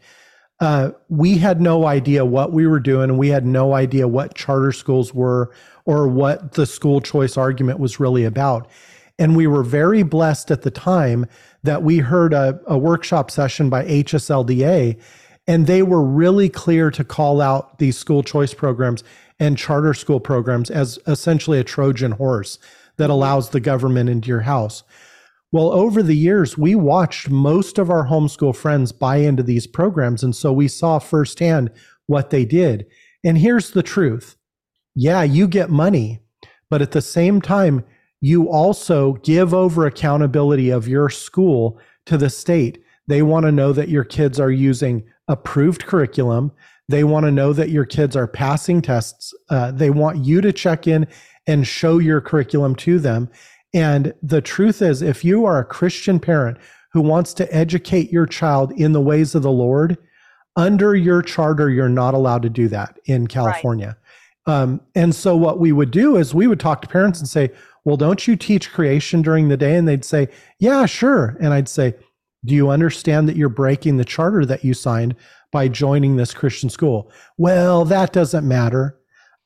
Uh, 0.61 0.91
we 1.09 1.37
had 1.37 1.59
no 1.59 1.85
idea 1.85 2.23
what 2.23 2.53
we 2.53 2.65
were 2.65 2.79
doing, 2.79 3.09
and 3.09 3.19
we 3.19 3.27
had 3.27 3.45
no 3.45 3.73
idea 3.73 4.07
what 4.07 4.35
charter 4.35 4.71
schools 4.71 5.13
were 5.13 5.51
or 5.85 6.07
what 6.07 6.53
the 6.53 6.65
school 6.65 7.01
choice 7.01 7.35
argument 7.35 7.79
was 7.79 7.99
really 7.99 8.23
about. 8.23 8.69
And 9.19 9.35
we 9.35 9.47
were 9.47 9.63
very 9.63 10.03
blessed 10.03 10.51
at 10.51 10.61
the 10.61 10.71
time 10.71 11.25
that 11.63 11.83
we 11.83 11.97
heard 11.97 12.33
a, 12.33 12.59
a 12.67 12.77
workshop 12.77 13.31
session 13.31 13.69
by 13.69 13.85
HSLDA, 13.85 14.99
and 15.47 15.67
they 15.67 15.83
were 15.83 16.03
really 16.03 16.47
clear 16.47 16.89
to 16.91 17.03
call 17.03 17.41
out 17.41 17.79
these 17.79 17.97
school 17.97 18.23
choice 18.23 18.53
programs 18.53 19.03
and 19.39 19.57
charter 19.57 19.93
school 19.93 20.21
programs 20.21 20.69
as 20.69 20.99
essentially 21.05 21.59
a 21.59 21.63
Trojan 21.63 22.13
horse 22.13 22.59
that 22.97 23.09
allows 23.09 23.49
the 23.49 23.59
government 23.59 24.09
into 24.09 24.27
your 24.27 24.41
house. 24.41 24.83
Well, 25.51 25.71
over 25.71 26.03
the 26.03 26.15
years, 26.15 26.57
we 26.57 26.75
watched 26.75 27.29
most 27.29 27.77
of 27.77 27.89
our 27.89 28.07
homeschool 28.07 28.55
friends 28.55 28.91
buy 28.91 29.17
into 29.17 29.43
these 29.43 29.67
programs. 29.67 30.23
And 30.23 30.35
so 30.35 30.51
we 30.51 30.67
saw 30.67 30.99
firsthand 30.99 31.71
what 32.07 32.29
they 32.29 32.45
did. 32.45 32.87
And 33.23 33.37
here's 33.37 33.71
the 33.71 33.83
truth 33.83 34.35
yeah, 34.95 35.23
you 35.23 35.47
get 35.47 35.69
money, 35.69 36.19
but 36.69 36.81
at 36.81 36.91
the 36.91 37.01
same 37.01 37.41
time, 37.41 37.83
you 38.21 38.49
also 38.49 39.13
give 39.23 39.53
over 39.53 39.85
accountability 39.85 40.69
of 40.69 40.87
your 40.87 41.09
school 41.09 41.79
to 42.05 42.17
the 42.17 42.29
state. 42.29 42.83
They 43.07 43.21
want 43.21 43.45
to 43.45 43.51
know 43.51 43.71
that 43.73 43.89
your 43.89 44.03
kids 44.03 44.39
are 44.39 44.51
using 44.51 45.03
approved 45.27 45.85
curriculum. 45.85 46.51
They 46.87 47.03
want 47.03 47.25
to 47.25 47.31
know 47.31 47.51
that 47.53 47.69
your 47.69 47.85
kids 47.85 48.15
are 48.15 48.27
passing 48.27 48.81
tests. 48.81 49.33
Uh, 49.49 49.71
they 49.71 49.89
want 49.89 50.25
you 50.25 50.41
to 50.41 50.53
check 50.53 50.87
in 50.87 51.07
and 51.47 51.67
show 51.67 51.97
your 51.97 52.21
curriculum 52.21 52.75
to 52.75 52.99
them. 52.99 53.29
And 53.73 54.13
the 54.23 54.41
truth 54.41 54.81
is, 54.81 55.01
if 55.01 55.25
you 55.25 55.45
are 55.45 55.59
a 55.59 55.65
Christian 55.65 56.19
parent 56.19 56.57
who 56.91 57.01
wants 57.01 57.33
to 57.35 57.55
educate 57.55 58.11
your 58.11 58.25
child 58.25 58.71
in 58.71 58.93
the 58.93 59.01
ways 59.01 59.35
of 59.35 59.43
the 59.43 59.51
Lord, 59.51 59.97
under 60.55 60.95
your 60.95 61.21
charter, 61.21 61.69
you're 61.69 61.89
not 61.89 62.13
allowed 62.13 62.41
to 62.43 62.49
do 62.49 62.67
that 62.69 62.97
in 63.05 63.27
California. 63.27 63.97
Right. 64.47 64.61
Um, 64.61 64.81
and 64.93 65.13
so, 65.13 65.35
what 65.35 65.59
we 65.59 65.71
would 65.71 65.91
do 65.91 66.17
is 66.17 66.33
we 66.33 66.47
would 66.47 66.59
talk 66.59 66.81
to 66.81 66.87
parents 66.87 67.19
and 67.19 67.27
say, 67.27 67.51
Well, 67.83 67.97
don't 67.97 68.27
you 68.27 68.35
teach 68.35 68.71
creation 68.71 69.21
during 69.21 69.49
the 69.49 69.57
day? 69.57 69.75
And 69.75 69.87
they'd 69.87 70.05
say, 70.05 70.29
Yeah, 70.59 70.85
sure. 70.85 71.35
And 71.41 71.53
I'd 71.53 71.67
say, 71.67 71.95
Do 72.45 72.53
you 72.53 72.69
understand 72.69 73.27
that 73.27 73.35
you're 73.35 73.49
breaking 73.49 73.97
the 73.97 74.05
charter 74.05 74.45
that 74.45 74.63
you 74.63 74.73
signed 74.73 75.15
by 75.51 75.67
joining 75.67 76.15
this 76.15 76.33
Christian 76.33 76.69
school? 76.69 77.11
Well, 77.37 77.85
that 77.85 78.13
doesn't 78.13 78.47
matter. 78.47 78.97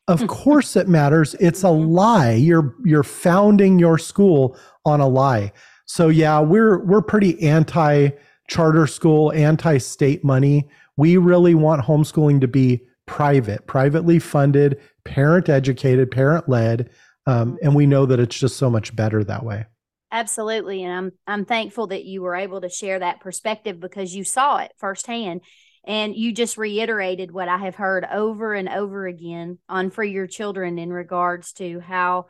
Of 0.09 0.27
course 0.27 0.75
it 0.75 0.87
matters. 0.87 1.35
It's 1.39 1.63
a 1.63 1.67
mm-hmm. 1.67 1.91
lie. 1.91 2.31
You're 2.33 2.75
you're 2.83 3.03
founding 3.03 3.79
your 3.79 3.97
school 3.97 4.57
on 4.83 4.99
a 4.99 5.07
lie. 5.07 5.53
So 5.85 6.09
yeah, 6.09 6.39
we're 6.39 6.83
we're 6.83 7.01
pretty 7.01 7.41
anti 7.47 8.09
charter 8.47 8.87
school, 8.87 9.31
anti 9.31 9.77
state 9.77 10.23
money. 10.23 10.67
We 10.97 11.17
really 11.17 11.55
want 11.55 11.83
homeschooling 11.83 12.41
to 12.41 12.47
be 12.47 12.81
private, 13.05 13.65
privately 13.67 14.19
funded, 14.19 14.81
parent 15.05 15.47
educated, 15.47 16.11
parent 16.11 16.49
led, 16.49 16.89
um, 17.25 17.57
and 17.63 17.73
we 17.73 17.85
know 17.85 18.05
that 18.05 18.19
it's 18.19 18.37
just 18.37 18.57
so 18.57 18.69
much 18.69 18.95
better 18.95 19.23
that 19.23 19.45
way. 19.45 19.65
Absolutely, 20.11 20.83
and 20.83 20.91
I'm 20.91 21.11
I'm 21.27 21.45
thankful 21.45 21.87
that 21.87 22.03
you 22.03 22.23
were 22.23 22.35
able 22.35 22.61
to 22.61 22.69
share 22.69 22.97
that 22.97 23.19
perspective 23.19 23.79
because 23.79 24.15
you 24.15 24.23
saw 24.23 24.57
it 24.57 24.71
firsthand. 24.77 25.41
And 25.85 26.15
you 26.15 26.33
just 26.33 26.57
reiterated 26.57 27.31
what 27.31 27.47
I 27.47 27.57
have 27.57 27.75
heard 27.75 28.05
over 28.11 28.53
and 28.53 28.69
over 28.69 29.07
again 29.07 29.59
on 29.67 29.91
For 29.91 30.03
Your 30.03 30.27
Children 30.27 30.77
in 30.77 30.91
regards 30.91 31.53
to 31.53 31.79
how 31.79 32.27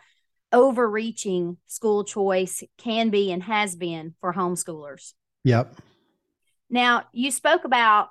overreaching 0.52 1.58
school 1.68 2.04
choice 2.04 2.64
can 2.78 3.10
be 3.10 3.32
and 3.32 3.44
has 3.44 3.76
been 3.76 4.16
for 4.22 4.34
homeschoolers. 4.34 5.14
Yep. 5.44 5.76
Now, 6.70 7.04
you 7.12 7.32
spoke 7.32 7.66
about 7.66 8.10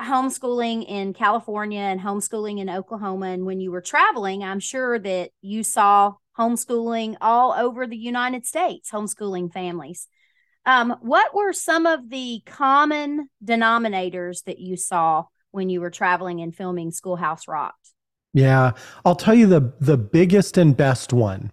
homeschooling 0.00 0.84
in 0.88 1.14
California 1.14 1.80
and 1.80 2.00
homeschooling 2.00 2.58
in 2.60 2.68
Oklahoma. 2.68 3.26
And 3.26 3.46
when 3.46 3.60
you 3.60 3.70
were 3.70 3.80
traveling, 3.80 4.42
I'm 4.42 4.60
sure 4.60 4.98
that 4.98 5.30
you 5.40 5.62
saw 5.62 6.14
homeschooling 6.38 7.16
all 7.20 7.52
over 7.52 7.86
the 7.86 7.96
United 7.96 8.44
States, 8.44 8.90
homeschooling 8.90 9.52
families. 9.52 10.08
Um, 10.66 10.96
what 11.00 11.34
were 11.34 11.52
some 11.52 11.86
of 11.86 12.08
the 12.08 12.42
common 12.46 13.28
denominators 13.44 14.44
that 14.44 14.58
you 14.58 14.76
saw 14.76 15.24
when 15.50 15.68
you 15.68 15.80
were 15.80 15.90
traveling 15.90 16.40
and 16.40 16.54
filming 16.54 16.90
Schoolhouse 16.90 17.46
Rocked? 17.46 17.90
Yeah, 18.32 18.72
I'll 19.04 19.14
tell 19.14 19.34
you 19.34 19.46
the 19.46 19.72
the 19.80 19.96
biggest 19.96 20.58
and 20.58 20.76
best 20.76 21.12
one. 21.12 21.52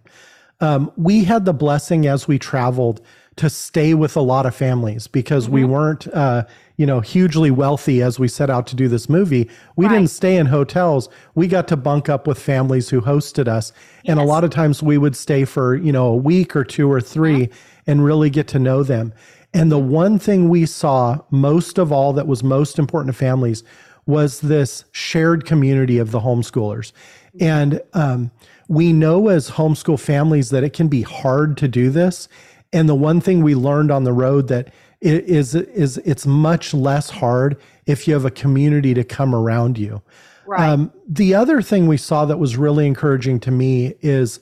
Um, 0.60 0.92
we 0.96 1.24
had 1.24 1.44
the 1.44 1.52
blessing 1.52 2.06
as 2.06 2.26
we 2.26 2.38
traveled 2.38 3.00
to 3.36 3.48
stay 3.48 3.94
with 3.94 4.16
a 4.16 4.20
lot 4.20 4.46
of 4.46 4.54
families 4.54 5.06
because 5.06 5.44
mm-hmm. 5.44 5.54
we 5.54 5.64
weren't, 5.64 6.06
uh, 6.08 6.44
you 6.76 6.86
know, 6.86 7.00
hugely 7.00 7.50
wealthy 7.50 8.02
as 8.02 8.18
we 8.18 8.28
set 8.28 8.50
out 8.50 8.66
to 8.68 8.76
do 8.76 8.88
this 8.88 9.08
movie. 9.08 9.48
We 9.74 9.86
right. 9.86 9.94
didn't 9.94 10.10
stay 10.10 10.36
in 10.36 10.46
hotels. 10.46 11.08
We 11.34 11.48
got 11.48 11.66
to 11.68 11.76
bunk 11.76 12.08
up 12.08 12.26
with 12.26 12.38
families 12.38 12.90
who 12.90 13.00
hosted 13.00 13.48
us, 13.48 13.72
yes. 14.02 14.12
and 14.12 14.20
a 14.20 14.24
lot 14.24 14.44
of 14.44 14.50
times 14.50 14.82
we 14.82 14.98
would 14.98 15.16
stay 15.16 15.44
for 15.44 15.76
you 15.76 15.92
know 15.92 16.06
a 16.08 16.16
week 16.16 16.54
or 16.56 16.64
two 16.64 16.90
or 16.90 17.00
3 17.00 17.44
uh-huh 17.44 17.54
and 17.86 18.04
really 18.04 18.30
get 18.30 18.48
to 18.48 18.58
know 18.58 18.82
them. 18.82 19.12
And 19.54 19.70
the 19.70 19.78
one 19.78 20.18
thing 20.18 20.48
we 20.48 20.66
saw 20.66 21.18
most 21.30 21.78
of 21.78 21.92
all 21.92 22.12
that 22.14 22.26
was 22.26 22.42
most 22.42 22.78
important 22.78 23.14
to 23.14 23.18
families 23.18 23.62
was 24.06 24.40
this 24.40 24.84
shared 24.92 25.44
community 25.44 25.98
of 25.98 26.10
the 26.10 26.20
homeschoolers. 26.20 26.92
And 27.40 27.80
um, 27.92 28.30
we 28.68 28.92
know 28.92 29.28
as 29.28 29.50
homeschool 29.50 30.00
families 30.00 30.50
that 30.50 30.64
it 30.64 30.72
can 30.72 30.88
be 30.88 31.02
hard 31.02 31.56
to 31.58 31.68
do 31.68 31.90
this. 31.90 32.28
And 32.72 32.88
the 32.88 32.94
one 32.94 33.20
thing 33.20 33.42
we 33.42 33.54
learned 33.54 33.90
on 33.90 34.04
the 34.04 34.12
road 34.12 34.48
that 34.48 34.72
it 35.00 35.24
is 35.24 35.54
is 35.54 35.98
it's 35.98 36.26
much 36.26 36.72
less 36.72 37.10
hard 37.10 37.60
if 37.86 38.06
you 38.06 38.14
have 38.14 38.24
a 38.24 38.30
community 38.30 38.94
to 38.94 39.04
come 39.04 39.34
around 39.34 39.76
you. 39.76 40.00
Right. 40.46 40.68
Um, 40.68 40.92
the 41.06 41.34
other 41.34 41.60
thing 41.62 41.86
we 41.86 41.96
saw 41.96 42.24
that 42.24 42.38
was 42.38 42.56
really 42.56 42.86
encouraging 42.86 43.40
to 43.40 43.50
me 43.50 43.94
is 44.00 44.40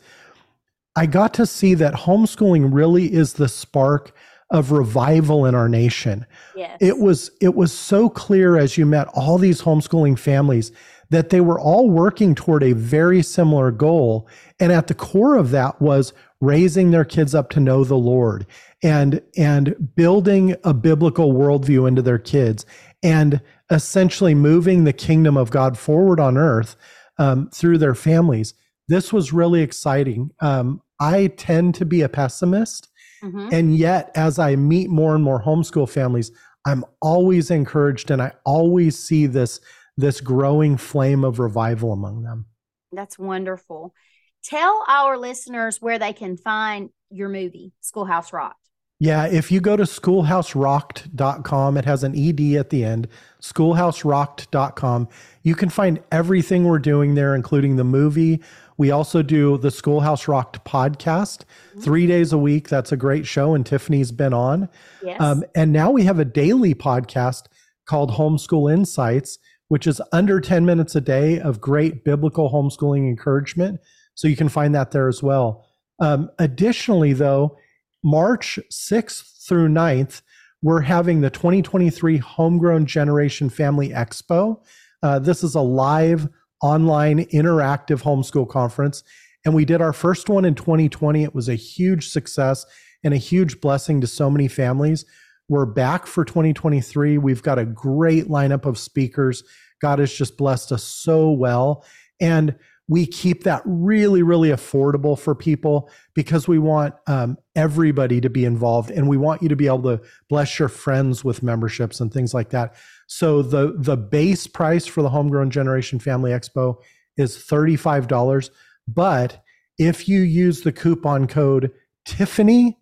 I 1.01 1.07
got 1.07 1.33
to 1.35 1.47
see 1.47 1.73
that 1.77 1.95
homeschooling 1.95 2.75
really 2.75 3.11
is 3.11 3.33
the 3.33 3.49
spark 3.49 4.15
of 4.51 4.71
revival 4.71 5.47
in 5.47 5.55
our 5.55 5.67
nation. 5.67 6.27
Yes. 6.55 6.77
It 6.79 6.99
was 6.99 7.31
it 7.41 7.55
was 7.55 7.73
so 7.73 8.11
clear 8.11 8.59
as 8.59 8.77
you 8.77 8.85
met 8.85 9.09
all 9.15 9.39
these 9.39 9.63
homeschooling 9.63 10.19
families 10.19 10.73
that 11.09 11.31
they 11.31 11.41
were 11.41 11.59
all 11.59 11.89
working 11.89 12.35
toward 12.35 12.63
a 12.63 12.75
very 12.75 13.23
similar 13.23 13.71
goal 13.71 14.29
and 14.61 14.73
at 14.73 14.89
the 14.89 14.95
core 14.95 15.37
of 15.37 15.53
that 15.53 15.81
was 15.81 16.13
raising 16.43 16.91
their 16.91 17.07
kids 17.07 17.35
up 17.35 17.49
to 17.51 17.61
know 17.61 17.83
the 17.83 17.97
Lord 17.97 18.45
and 18.83 19.23
and 19.39 19.95
building 19.97 20.55
a 20.65 20.75
biblical 20.75 21.33
worldview 21.33 21.89
into 21.89 22.03
their 22.03 22.19
kids 22.19 22.67
and 23.03 23.41
essentially 23.71 24.35
moving 24.35 24.85
the 24.85 24.93
kingdom 24.93 25.39
of 25.39 25.51
God 25.51 25.79
forward 25.79 26.21
on 26.21 26.37
earth 26.37 26.77
um, 27.17 27.49
through 27.49 27.79
their 27.79 27.95
families. 27.95 28.53
This 28.87 29.15
was 29.15 29.33
really 29.33 29.63
exciting. 29.63 30.33
Um, 30.41 30.83
I 31.01 31.29
tend 31.29 31.75
to 31.77 31.85
be 31.85 32.03
a 32.03 32.09
pessimist. 32.09 32.89
Mm-hmm. 33.23 33.49
And 33.53 33.77
yet, 33.77 34.11
as 34.15 34.39
I 34.39 34.57
meet 34.57 34.91
more 34.91 35.15
and 35.15 35.25
more 35.25 35.43
homeschool 35.43 35.89
families, 35.89 36.31
I'm 36.67 36.85
always 37.01 37.51
encouraged 37.51 38.11
and 38.11 38.21
I 38.21 38.33
always 38.45 38.99
see 38.99 39.27
this, 39.27 39.61
this 39.97 40.21
growing 40.21 40.77
flame 40.77 41.25
of 41.25 41.39
revival 41.39 41.93
among 41.93 42.23
them. 42.23 42.47
That's 42.93 43.19
wonderful. 43.19 43.95
Tell 44.43 44.85
our 44.89 45.19
listeners 45.19 45.81
where 45.81 45.99
they 45.99 46.13
can 46.13 46.37
find 46.37 46.91
your 47.11 47.29
movie, 47.29 47.73
Schoolhouse 47.81 48.33
Rocked. 48.33 48.57
Yeah, 49.03 49.27
if 49.27 49.51
you 49.51 49.61
go 49.61 49.79
to 49.79 49.85
schoolhouserocked.com, 49.85 51.77
it 51.79 51.85
has 51.87 52.05
an 52.05 52.15
ED 52.15 52.59
at 52.59 52.69
the 52.69 52.85
end, 52.85 53.09
schoolhouserocked.com. 53.41 55.09
You 55.43 55.55
can 55.55 55.71
find 55.71 56.03
everything 56.13 56.65
we're 56.65 56.79
doing 56.79 57.15
there, 57.15 57.35
including 57.35 57.77
the 57.77 57.85
movie. 57.85 58.43
We 58.81 58.93
also 58.93 59.21
do 59.21 59.59
the 59.59 59.71
Schoolhouse 59.71 60.27
Rocked 60.27 60.64
podcast 60.64 61.43
mm-hmm. 61.43 61.81
three 61.83 62.07
days 62.07 62.33
a 62.33 62.38
week. 62.38 62.71
That's 62.71 62.93
a 62.93 62.97
great 62.97 63.27
show, 63.27 63.53
and 63.53 63.66
Tiffany's 63.66 64.11
been 64.11 64.33
on. 64.33 64.71
Yes. 65.05 65.21
Um, 65.21 65.45
and 65.55 65.71
now 65.71 65.90
we 65.90 66.05
have 66.05 66.19
a 66.19 66.25
daily 66.25 66.75
podcast 66.75 67.43
called 67.85 68.12
Homeschool 68.12 68.73
Insights, 68.73 69.38
which 69.69 69.87
is 69.87 70.01
under 70.12 70.40
10 70.40 70.64
minutes 70.64 70.95
a 70.95 71.03
day 71.03 71.38
of 71.38 71.61
great 71.61 72.05
biblical 72.05 72.51
homeschooling 72.51 73.07
encouragement. 73.07 73.81
So 74.14 74.29
you 74.29 74.35
can 74.35 74.49
find 74.49 74.75
that 74.75 74.93
there 74.93 75.09
as 75.09 75.23
well. 75.23 75.66
Um, 76.01 76.31
additionally, 76.38 77.12
though, 77.12 77.59
March 78.03 78.59
6th 78.73 79.47
through 79.47 79.69
9th, 79.69 80.23
we're 80.62 80.81
having 80.81 81.21
the 81.21 81.29
2023 81.29 82.16
Homegrown 82.16 82.87
Generation 82.87 83.51
Family 83.51 83.90
Expo. 83.90 84.62
Uh, 85.03 85.19
this 85.19 85.45
is 85.45 85.55
a 85.55 85.61
live 85.61 86.31
online 86.62 87.25
interactive 87.27 88.03
homeschool 88.03 88.49
conference. 88.49 89.03
And 89.44 89.55
we 89.55 89.64
did 89.64 89.81
our 89.81 89.92
first 89.92 90.29
one 90.29 90.44
in 90.44 90.55
2020. 90.55 91.23
It 91.23 91.35
was 91.35 91.49
a 91.49 91.55
huge 91.55 92.09
success 92.09 92.66
and 93.03 93.14
a 93.14 93.18
huge 93.18 93.61
blessing 93.61 94.01
to 94.01 94.07
so 94.07 94.31
many 94.31 94.49
families. 94.49 95.05
We're 95.49 95.66
back 95.66 96.07
for 96.07 96.25
2023. 96.25 97.18
We've 97.18 97.42
got 97.42 97.59
a 97.59 97.64
great 97.64 98.29
lineup 98.29 98.66
of 98.66 98.79
speakers. 98.79 99.42
God 99.81 99.99
has 99.99 100.12
just 100.12 100.37
blessed 100.37 100.73
us 100.73 100.85
so 100.85 101.31
well. 101.31 101.85
And 102.20 102.55
we 102.90 103.07
keep 103.07 103.44
that 103.44 103.62
really, 103.64 104.23
really 104.23 104.49
affordable 104.49 105.16
for 105.16 105.35
people 105.35 105.88
because 106.12 106.49
we 106.49 106.59
want 106.59 106.92
um, 107.07 107.38
everybody 107.55 108.20
to 108.20 108.29
be 108.29 108.44
involved 108.44 108.90
and 108.90 109.09
we 109.09 109.16
want 109.16 109.42
you 109.42 109.49
to 109.49 109.55
be 109.55 109.68
able 109.68 109.83
to 109.83 110.01
bless 110.29 110.59
your 110.59 110.68
friends 110.68 111.25
with 111.25 111.40
memberships 111.40 112.01
and 112.01 112.12
things 112.12 112.35
like 112.35 112.51
that. 112.51 112.75
So 113.12 113.42
the 113.42 113.75
the 113.77 113.96
base 113.96 114.46
price 114.46 114.87
for 114.87 115.03
the 115.03 115.09
Homegrown 115.09 115.51
Generation 115.51 115.99
Family 115.99 116.31
Expo 116.31 116.77
is 117.16 117.37
$35. 117.37 118.51
But 118.87 119.42
if 119.79 120.09
you 120.09 120.20
use 120.20 120.61
the 120.61 120.70
coupon 120.70 121.27
code 121.27 121.73
Tiffany, 122.05 122.79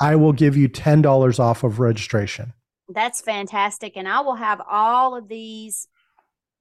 I 0.00 0.16
will 0.16 0.32
give 0.32 0.56
you 0.56 0.70
$10 0.70 1.38
off 1.38 1.64
of 1.64 1.80
registration. 1.80 2.54
That's 2.88 3.20
fantastic. 3.20 3.98
And 3.98 4.08
I 4.08 4.20
will 4.20 4.36
have 4.36 4.62
all 4.66 5.14
of 5.14 5.28
these 5.28 5.86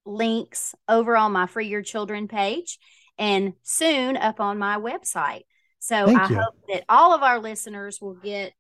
links 0.06 0.76
over 0.90 1.16
on 1.16 1.32
my 1.32 1.48
Free 1.48 1.68
Your 1.68 1.84
Children 1.84 2.28
page 2.28 2.78
and 3.18 3.54
soon 3.64 4.18
up 4.18 4.42
on 4.42 4.58
my 4.58 4.80
website. 4.80 5.44
So 5.80 6.08
Thank 6.08 6.20
I 6.20 6.30
you. 6.30 6.36
hope 6.36 6.56
that 6.68 6.84
all 6.90 7.16
of 7.16 7.24
our 7.24 7.40
listeners 7.40 8.02
will 8.02 8.16
get 8.16 8.52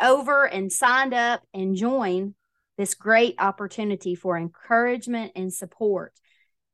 over 0.00 0.46
and 0.46 0.72
signed 0.72 1.12
up 1.12 1.42
and 1.52 1.76
join 1.76 2.34
this 2.78 2.94
great 2.94 3.34
opportunity 3.38 4.14
for 4.14 4.36
encouragement 4.36 5.32
and 5.36 5.52
support. 5.52 6.12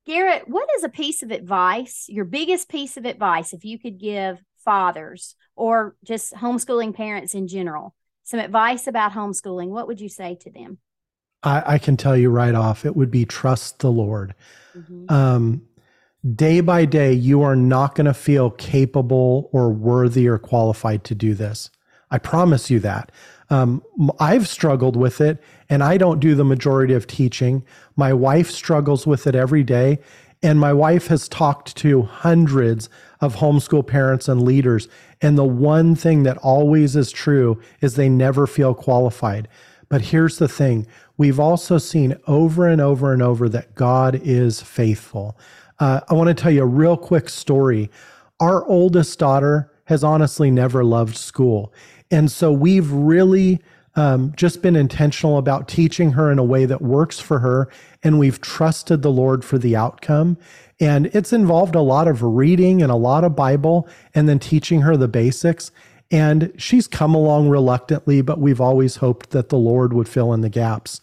Garritt, 0.06 0.48
what 0.48 0.68
is 0.76 0.84
a 0.84 0.88
piece 0.88 1.22
of 1.22 1.30
advice, 1.30 2.06
your 2.08 2.24
biggest 2.24 2.68
piece 2.68 2.96
of 2.96 3.04
advice, 3.04 3.52
if 3.52 3.64
you 3.64 3.78
could 3.78 3.98
give 3.98 4.42
fathers 4.64 5.34
or 5.54 5.96
just 6.04 6.32
homeschooling 6.34 6.94
parents 6.94 7.34
in 7.34 7.46
general, 7.46 7.94
some 8.22 8.40
advice 8.40 8.86
about 8.86 9.12
homeschooling? 9.12 9.68
What 9.68 9.86
would 9.86 10.00
you 10.00 10.08
say 10.08 10.36
to 10.42 10.50
them? 10.50 10.78
I, 11.42 11.74
I 11.74 11.78
can 11.78 11.96
tell 11.96 12.16
you 12.16 12.30
right 12.30 12.54
off, 12.54 12.86
it 12.86 12.96
would 12.96 13.10
be 13.10 13.24
trust 13.24 13.80
the 13.80 13.90
Lord. 13.90 14.34
Mm-hmm. 14.76 15.12
Um, 15.12 15.62
day 16.34 16.60
by 16.60 16.84
day, 16.84 17.12
you 17.12 17.42
are 17.42 17.56
not 17.56 17.94
going 17.94 18.06
to 18.06 18.14
feel 18.14 18.50
capable 18.50 19.50
or 19.52 19.70
worthy 19.70 20.26
or 20.26 20.38
qualified 20.38 21.04
to 21.04 21.14
do 21.14 21.34
this. 21.34 21.70
I 22.10 22.18
promise 22.18 22.70
you 22.70 22.80
that. 22.80 23.12
Um, 23.50 23.82
I've 24.20 24.46
struggled 24.46 24.96
with 24.96 25.20
it, 25.20 25.42
and 25.68 25.82
I 25.82 25.96
don't 25.96 26.20
do 26.20 26.34
the 26.34 26.44
majority 26.44 26.94
of 26.94 27.06
teaching. 27.06 27.64
My 27.96 28.12
wife 28.12 28.50
struggles 28.50 29.06
with 29.06 29.26
it 29.26 29.34
every 29.34 29.62
day, 29.62 29.98
and 30.42 30.60
my 30.60 30.72
wife 30.72 31.08
has 31.08 31.28
talked 31.28 31.76
to 31.78 32.02
hundreds 32.02 32.88
of 33.20 33.36
homeschool 33.36 33.86
parents 33.86 34.28
and 34.28 34.42
leaders. 34.42 34.88
And 35.20 35.36
the 35.36 35.44
one 35.44 35.94
thing 35.94 36.22
that 36.22 36.38
always 36.38 36.94
is 36.94 37.10
true 37.10 37.60
is 37.80 37.94
they 37.94 38.08
never 38.08 38.46
feel 38.46 38.74
qualified. 38.74 39.48
But 39.88 40.02
here's 40.02 40.38
the 40.38 40.48
thing 40.48 40.86
we've 41.16 41.40
also 41.40 41.78
seen 41.78 42.16
over 42.26 42.68
and 42.68 42.80
over 42.80 43.12
and 43.12 43.22
over 43.22 43.48
that 43.48 43.74
God 43.74 44.20
is 44.22 44.60
faithful. 44.62 45.36
Uh, 45.80 46.00
I 46.08 46.14
want 46.14 46.28
to 46.28 46.34
tell 46.34 46.52
you 46.52 46.62
a 46.62 46.66
real 46.66 46.96
quick 46.96 47.28
story. 47.28 47.90
Our 48.40 48.64
oldest 48.66 49.18
daughter 49.18 49.72
has 49.88 50.04
honestly 50.04 50.50
never 50.50 50.84
loved 50.84 51.16
school. 51.16 51.72
And 52.10 52.30
so 52.30 52.52
we've 52.52 52.92
really 52.92 53.58
um, 53.94 54.34
just 54.36 54.60
been 54.60 54.76
intentional 54.76 55.38
about 55.38 55.66
teaching 55.66 56.12
her 56.12 56.30
in 56.30 56.38
a 56.38 56.44
way 56.44 56.66
that 56.66 56.82
works 56.82 57.18
for 57.18 57.38
her. 57.38 57.70
And 58.02 58.18
we've 58.18 58.38
trusted 58.42 59.00
the 59.00 59.10
Lord 59.10 59.46
for 59.46 59.56
the 59.56 59.74
outcome. 59.76 60.36
And 60.78 61.06
it's 61.06 61.32
involved 61.32 61.74
a 61.74 61.80
lot 61.80 62.06
of 62.06 62.22
reading 62.22 62.82
and 62.82 62.92
a 62.92 62.96
lot 62.96 63.24
of 63.24 63.34
Bible 63.34 63.88
and 64.14 64.28
then 64.28 64.38
teaching 64.38 64.82
her 64.82 64.94
the 64.94 65.08
basics. 65.08 65.70
And 66.10 66.52
she's 66.58 66.86
come 66.86 67.14
along 67.14 67.48
reluctantly, 67.48 68.20
but 68.20 68.40
we've 68.40 68.60
always 68.60 68.96
hoped 68.96 69.30
that 69.30 69.48
the 69.48 69.58
Lord 69.58 69.94
would 69.94 70.08
fill 70.08 70.34
in 70.34 70.42
the 70.42 70.50
gaps. 70.50 71.00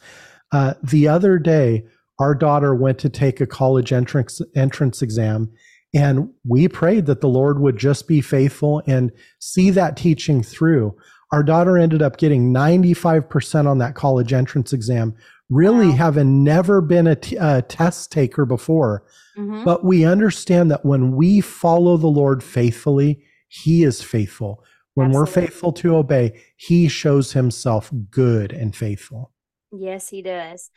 Uh, 0.52 0.76
the 0.84 1.08
other 1.08 1.39
day, 1.39 1.86
our 2.19 2.36
daughter 2.36 2.76
went 2.76 3.00
to 3.00 3.10
take 3.10 3.41
a 3.41 3.48
college 3.48 3.91
entrance 3.91 4.41
entrance 4.56 5.02
exam, 5.02 5.52
and 5.95 6.29
we 6.43 6.67
prayed 6.67 7.05
that 7.05 7.21
the 7.21 7.29
Lord 7.29 7.60
would 7.60 7.77
just 7.77 8.05
be 8.05 8.19
faithful 8.19 8.84
and 8.86 9.13
see 9.39 9.69
that 9.71 9.95
teaching 9.95 10.43
through. 10.43 10.95
Our 11.31 11.41
daughter 11.41 11.77
ended 11.77 12.01
up 12.01 12.17
getting 12.17 12.53
95% 12.53 13.65
on 13.65 13.77
that 13.77 13.95
college 13.95 14.34
entrance 14.34 14.73
exam, 14.73 15.15
really 15.49 15.88
wow. 15.88 15.95
having 15.95 16.43
never 16.43 16.81
been 16.81 17.08
a, 17.08 17.15
t- 17.15 17.38
a 17.38 17.62
test 17.62 18.12
taker 18.12 18.45
before. 18.45 19.05
Mm-hmm. 19.38 19.63
But 19.63 19.86
we 19.86 20.03
understand 20.03 20.69
that 20.69 20.86
when 20.86 21.15
we 21.15 21.39
follow 21.39 21.95
the 21.95 22.08
Lord 22.08 22.43
faithfully, 22.43 23.23
He 23.47 23.84
is 23.84 24.01
faithful. 24.01 24.63
When 24.95 25.08
Absolutely. 25.08 25.19
we're 25.19 25.47
faithful 25.47 25.73
to 25.73 25.95
obey, 25.97 26.41
he 26.55 26.88
shows 26.88 27.34
himself 27.34 27.91
good 28.10 28.53
and 28.53 28.73
faithful. 28.73 29.31
Yes, 29.71 30.08
he 30.08 30.21
does. 30.21 30.71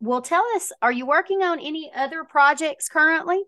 Well, 0.00 0.22
tell 0.22 0.44
us, 0.56 0.72
are 0.80 0.92
you 0.92 1.04
working 1.04 1.42
on 1.42 1.60
any 1.60 1.90
other 1.94 2.24
projects 2.24 2.88
currently? 2.88 3.42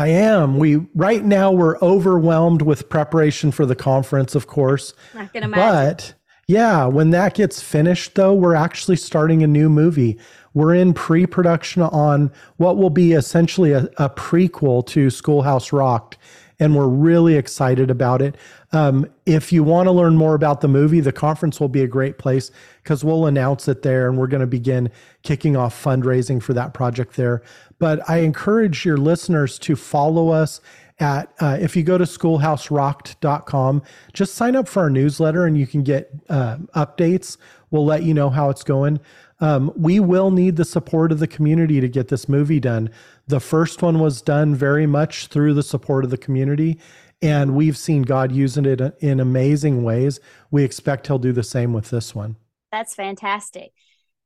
I 0.00 0.06
am. 0.06 0.56
We 0.56 0.76
right 0.94 1.22
now 1.22 1.52
we're 1.52 1.76
overwhelmed 1.80 2.62
with 2.62 2.88
preparation 2.88 3.52
for 3.52 3.66
the 3.66 3.76
conference, 3.76 4.34
of 4.34 4.46
course. 4.46 4.94
I 5.14 5.26
can 5.26 5.42
imagine. 5.42 5.62
But 5.62 6.14
yeah, 6.48 6.86
when 6.86 7.10
that 7.10 7.34
gets 7.34 7.60
finished 7.60 8.14
though, 8.14 8.32
we're 8.32 8.54
actually 8.54 8.96
starting 8.96 9.42
a 9.42 9.46
new 9.46 9.68
movie. 9.68 10.18
We're 10.54 10.74
in 10.74 10.94
pre-production 10.94 11.82
on 11.82 12.32
what 12.56 12.78
will 12.78 12.90
be 12.90 13.12
essentially 13.12 13.72
a, 13.72 13.90
a 13.98 14.08
prequel 14.08 14.86
to 14.86 15.10
Schoolhouse 15.10 15.70
Rocked 15.70 16.16
and 16.58 16.74
we're 16.74 16.88
really 16.88 17.36
excited 17.36 17.90
about 17.90 18.22
it. 18.22 18.36
Um, 18.72 19.06
if 19.26 19.52
you 19.52 19.64
want 19.64 19.86
to 19.86 19.92
learn 19.92 20.16
more 20.16 20.34
about 20.34 20.60
the 20.60 20.68
movie, 20.68 21.00
the 21.00 21.12
conference 21.12 21.58
will 21.58 21.68
be 21.68 21.82
a 21.82 21.88
great 21.88 22.18
place 22.18 22.52
because 22.82 23.02
we'll 23.02 23.26
announce 23.26 23.66
it 23.66 23.82
there 23.82 24.08
and 24.08 24.16
we're 24.16 24.28
going 24.28 24.42
to 24.42 24.46
begin 24.46 24.90
kicking 25.22 25.56
off 25.56 25.82
fundraising 25.82 26.40
for 26.42 26.54
that 26.54 26.72
project 26.72 27.16
there. 27.16 27.42
But 27.78 28.08
I 28.08 28.18
encourage 28.18 28.84
your 28.84 28.96
listeners 28.96 29.58
to 29.60 29.74
follow 29.74 30.28
us 30.28 30.60
at 31.00 31.32
uh, 31.40 31.56
if 31.60 31.74
you 31.74 31.82
go 31.82 31.98
to 31.98 32.04
schoolhouserocked.com 32.04 33.82
just 34.12 34.34
sign 34.34 34.54
up 34.54 34.68
for 34.68 34.82
our 34.82 34.90
newsletter 34.90 35.46
and 35.46 35.56
you 35.56 35.66
can 35.66 35.82
get 35.82 36.10
uh, 36.28 36.56
updates 36.76 37.38
we'll 37.70 37.86
let 37.86 38.02
you 38.02 38.12
know 38.12 38.28
how 38.28 38.50
it's 38.50 38.62
going 38.62 39.00
Um, 39.40 39.72
we 39.74 39.98
will 39.98 40.30
need 40.30 40.56
the 40.56 40.64
support 40.66 41.10
of 41.10 41.18
the 41.18 41.26
community 41.26 41.80
to 41.80 41.88
get 41.88 42.08
this 42.08 42.28
movie 42.28 42.60
done. 42.60 42.90
The 43.26 43.40
first 43.40 43.80
one 43.80 43.98
was 43.98 44.20
done 44.20 44.54
very 44.54 44.86
much 44.86 45.28
through 45.28 45.54
the 45.54 45.62
support 45.62 46.04
of 46.04 46.10
the 46.10 46.18
community, 46.18 46.78
and 47.22 47.54
we've 47.54 47.76
seen 47.76 48.02
God 48.02 48.32
using 48.32 48.64
it 48.64 48.80
in 49.00 49.20
amazing 49.20 49.82
ways. 49.82 50.20
We 50.50 50.64
expect 50.64 51.06
He'll 51.06 51.18
do 51.18 51.32
the 51.32 51.42
same 51.42 51.72
with 51.72 51.90
this 51.90 52.14
one. 52.14 52.36
That's 52.72 52.94
fantastic. 52.94 53.72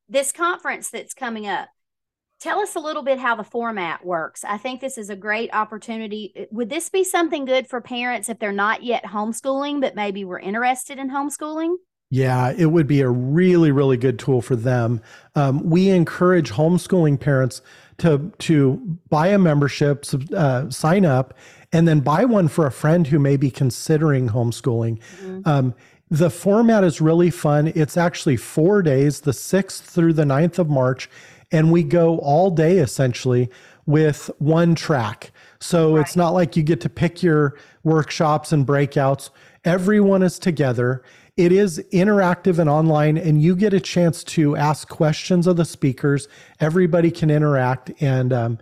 This 0.08 0.32
conference 0.32 0.90
that's 0.90 1.14
coming 1.14 1.46
up, 1.46 1.68
tell 2.40 2.60
us 2.60 2.74
a 2.74 2.80
little 2.80 3.02
bit 3.02 3.18
how 3.18 3.36
the 3.36 3.42
format 3.42 4.04
works. 4.04 4.44
I 4.44 4.58
think 4.58 4.80
this 4.80 4.98
is 4.98 5.08
a 5.08 5.16
great 5.16 5.50
opportunity. 5.54 6.46
Would 6.50 6.68
this 6.68 6.88
be 6.90 7.04
something 7.04 7.46
good 7.46 7.66
for 7.66 7.80
parents 7.80 8.28
if 8.28 8.38
they're 8.38 8.52
not 8.52 8.82
yet 8.82 9.04
homeschooling, 9.04 9.80
but 9.80 9.94
maybe 9.94 10.24
we're 10.24 10.38
interested 10.38 10.98
in 10.98 11.10
homeschooling? 11.10 11.76
Yeah, 12.10 12.52
it 12.56 12.66
would 12.66 12.86
be 12.86 13.00
a 13.00 13.08
really, 13.08 13.72
really 13.72 13.96
good 13.96 14.18
tool 14.18 14.40
for 14.42 14.54
them. 14.54 15.00
Um, 15.34 15.68
we 15.68 15.88
encourage 15.88 16.52
homeschooling 16.52 17.18
parents 17.18 17.60
to 17.98 18.30
to 18.38 18.98
buy 19.08 19.28
a 19.28 19.38
membership, 19.38 20.04
uh, 20.36 20.70
sign 20.70 21.06
up, 21.06 21.34
and 21.74 21.86
then 21.86 22.00
buy 22.00 22.24
one 22.24 22.48
for 22.48 22.66
a 22.66 22.72
friend 22.72 23.08
who 23.08 23.18
may 23.18 23.36
be 23.36 23.50
considering 23.50 24.28
homeschooling. 24.28 24.98
Mm-hmm. 25.20 25.40
Um, 25.44 25.74
the 26.08 26.30
format 26.30 26.84
is 26.84 27.00
really 27.00 27.30
fun. 27.30 27.72
It's 27.74 27.96
actually 27.96 28.36
four 28.36 28.80
days, 28.80 29.20
the 29.20 29.32
6th 29.32 29.82
through 29.82 30.12
the 30.12 30.22
9th 30.22 30.58
of 30.58 30.70
March, 30.70 31.10
and 31.50 31.72
we 31.72 31.82
go 31.82 32.18
all 32.18 32.50
day 32.50 32.78
essentially 32.78 33.50
with 33.86 34.30
one 34.38 34.74
track. 34.74 35.32
So 35.58 35.94
right. 35.94 36.00
it's 36.00 36.14
not 36.14 36.30
like 36.30 36.56
you 36.56 36.62
get 36.62 36.80
to 36.82 36.88
pick 36.88 37.22
your 37.22 37.58
workshops 37.82 38.52
and 38.52 38.64
breakouts. 38.64 39.30
Everyone 39.64 40.22
is 40.22 40.38
together 40.38 41.02
it 41.36 41.50
is 41.50 41.84
interactive 41.92 42.60
and 42.60 42.70
online, 42.70 43.16
and 43.16 43.42
you 43.42 43.56
get 43.56 43.74
a 43.74 43.80
chance 43.80 44.22
to 44.22 44.54
ask 44.54 44.88
questions 44.88 45.48
of 45.48 45.56
the 45.56 45.64
speakers. 45.64 46.28
Everybody 46.60 47.10
can 47.10 47.28
interact, 47.28 47.90
and 48.00 48.32
um, 48.32 48.58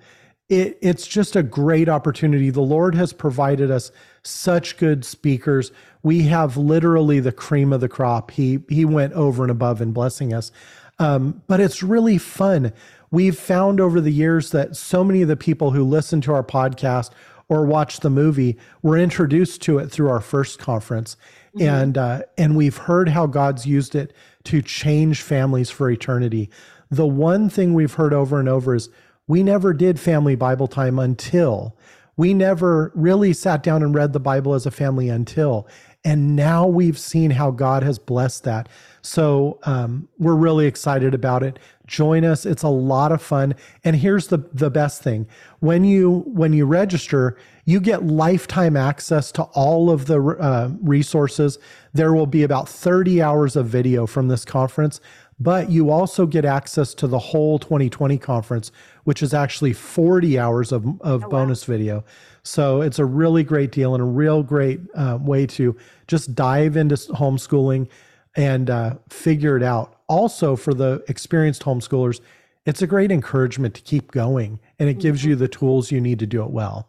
it, 0.53 0.79
it's 0.81 1.07
just 1.07 1.37
a 1.37 1.43
great 1.43 1.89
opportunity. 1.89 2.51
The 2.51 2.61
Lord 2.61 2.95
has 2.95 3.13
provided 3.13 3.71
us 3.71 3.91
such 4.23 4.77
good 4.77 5.05
speakers. 5.05 5.73
We 6.03 6.23
have 6.25 6.57
literally 6.57 7.21
the 7.21 7.33
cream 7.33 7.73
of 7.73 7.81
the 7.81 7.89
crop. 7.89 8.31
He 8.33 8.61
He 8.69 8.85
went 8.85 9.13
over 9.15 9.43
and 9.43 9.51
above 9.51 9.81
in 9.81 9.93
blessing 9.93 10.33
us, 10.33 10.53
um, 10.99 11.43
but 11.47 11.61
it's 11.61 11.83
really 11.83 12.19
fun. 12.19 12.73
We've 13.11 13.39
found 13.39 13.81
over 13.81 14.01
the 14.01 14.13
years 14.13 14.51
that 14.53 14.77
so 14.77 15.05
many 15.05 15.23
of 15.23 15.29
the 15.29 15.37
people 15.37 15.73
who 15.73 15.85
listen 15.85 16.21
to 16.23 16.33
our 16.33 16.45
podcast 16.45 17.11
or 17.49 17.67
watch 17.67 18.01
the 18.01 18.09
movie 18.09 18.57
were 18.81 18.97
introduced 18.97 19.61
to 19.63 19.79
it 19.79 19.91
through 19.91 20.09
our 20.09 20.21
first 20.21 20.59
conference 20.59 21.17
Mm-hmm. 21.55 21.69
And 21.69 21.99
uh, 21.99 22.23
and 22.39 22.57
we've 22.57 22.77
heard 22.77 23.11
how 23.11 23.27
God's 23.27 23.67
used 23.67 23.95
it 23.95 24.15
to 24.45 24.63
change 24.63 25.21
families 25.21 25.71
for 25.71 25.91
eternity. 25.91 26.51
The 26.91 27.07
one 27.07 27.51
thing 27.51 27.75
we've 27.75 27.95
heard 27.95 28.15
over 28.15 28.41
and 28.41 28.49
over 28.49 28.75
is 28.75 28.89
we 29.33 29.43
never 29.43 29.73
did 29.73 29.99
family 29.99 30.35
Bible 30.35 30.67
time 30.67 30.99
until 30.99 31.75
we 32.19 32.35
never 32.35 32.93
really 32.95 33.33
sat 33.33 33.63
down 33.63 33.83
and 33.83 33.95
read 33.95 34.13
the 34.13 34.21
Bible 34.21 34.53
as 34.53 34.67
a 34.67 34.71
family 34.71 35.09
until. 35.09 35.67
And 36.05 36.37
now 36.37 36.67
we've 36.67 36.99
seen 36.99 37.31
how 37.31 37.51
God 37.51 37.83
has 37.83 37.99
blessed 37.99 38.45
that. 38.45 38.69
So 39.01 39.59
um, 39.63 40.07
we're 40.19 40.35
really 40.35 40.67
excited 40.67 41.15
about 41.15 41.43
it. 41.43 41.59
Join 41.87 42.27
us. 42.27 42.45
It's 42.45 42.63
a 42.63 42.69
lot 42.69 43.11
of 43.11 43.23
fun. 43.23 43.55
And 43.85 43.97
here's 43.97 44.27
the, 44.27 44.39
the 44.53 44.69
best 44.69 45.03
thing. 45.03 45.27
When 45.61 45.85
you 45.85 46.25
when 46.27 46.53
you 46.53 46.67
register, 46.67 47.39
you 47.65 47.81
get 47.81 48.05
lifetime 48.05 48.77
access 48.77 49.33
to 49.33 49.45
all 49.45 49.91
of 49.91 50.07
the 50.07 50.21
uh, 50.21 50.71
resources. 50.83 51.59
There 51.95 52.13
will 52.13 52.27
be 52.27 52.43
about 52.43 52.69
30 52.69 53.23
hours 53.23 53.57
of 53.57 53.67
video 53.67 54.07
from 54.07 54.29
this 54.29 54.45
conference, 54.45 55.01
but 55.43 55.71
you 55.71 55.91
also 55.91 56.27
get 56.27 56.45
access 56.45 56.95
to 56.95 57.07
the 57.07 57.19
whole 57.19 57.59
2020 57.59 58.19
conference, 58.19 58.71
which 59.05 59.23
is 59.23 59.35
actually 59.35 59.73
40 59.73 60.39
hours 60.39 60.73
of, 60.73 60.85
of 61.01 61.25
oh, 61.25 61.29
bonus 61.29 61.67
wow. 61.67 61.73
video. 61.73 62.05
So 62.45 62.81
it's 62.81 62.99
a 62.99 63.05
really 63.05 63.43
great 63.43 63.73
deal 63.73 63.95
and 63.95 64.03
a 64.03 64.07
real 64.07 64.43
great 64.43 64.81
uh, 64.95 65.19
way 65.21 65.47
to 65.49 65.77
just 66.07 66.35
dive 66.35 66.77
into 66.77 66.95
homeschooling 66.95 67.89
and 68.37 68.71
uh, 68.71 68.95
figure 69.11 69.57
it 69.57 69.63
out. 69.63 70.01
Also, 70.09 70.57
for 70.57 70.75
the 70.75 71.05
experienced 71.09 71.63
homeschoolers, 71.63 72.21
it's 72.65 72.83
a 72.83 72.87
great 72.87 73.11
encouragement 73.11 73.75
to 73.75 73.83
keep 73.83 74.13
going 74.13 74.61
and 74.79 74.89
it 74.89 75.01
gives 75.01 75.23
mm-hmm. 75.23 75.31
you 75.31 75.37
the 75.37 75.49
tools 75.49 75.91
you 75.91 76.01
need 76.01 76.19
to 76.21 76.27
do 76.27 76.43
it 76.43 76.51
well. 76.51 76.89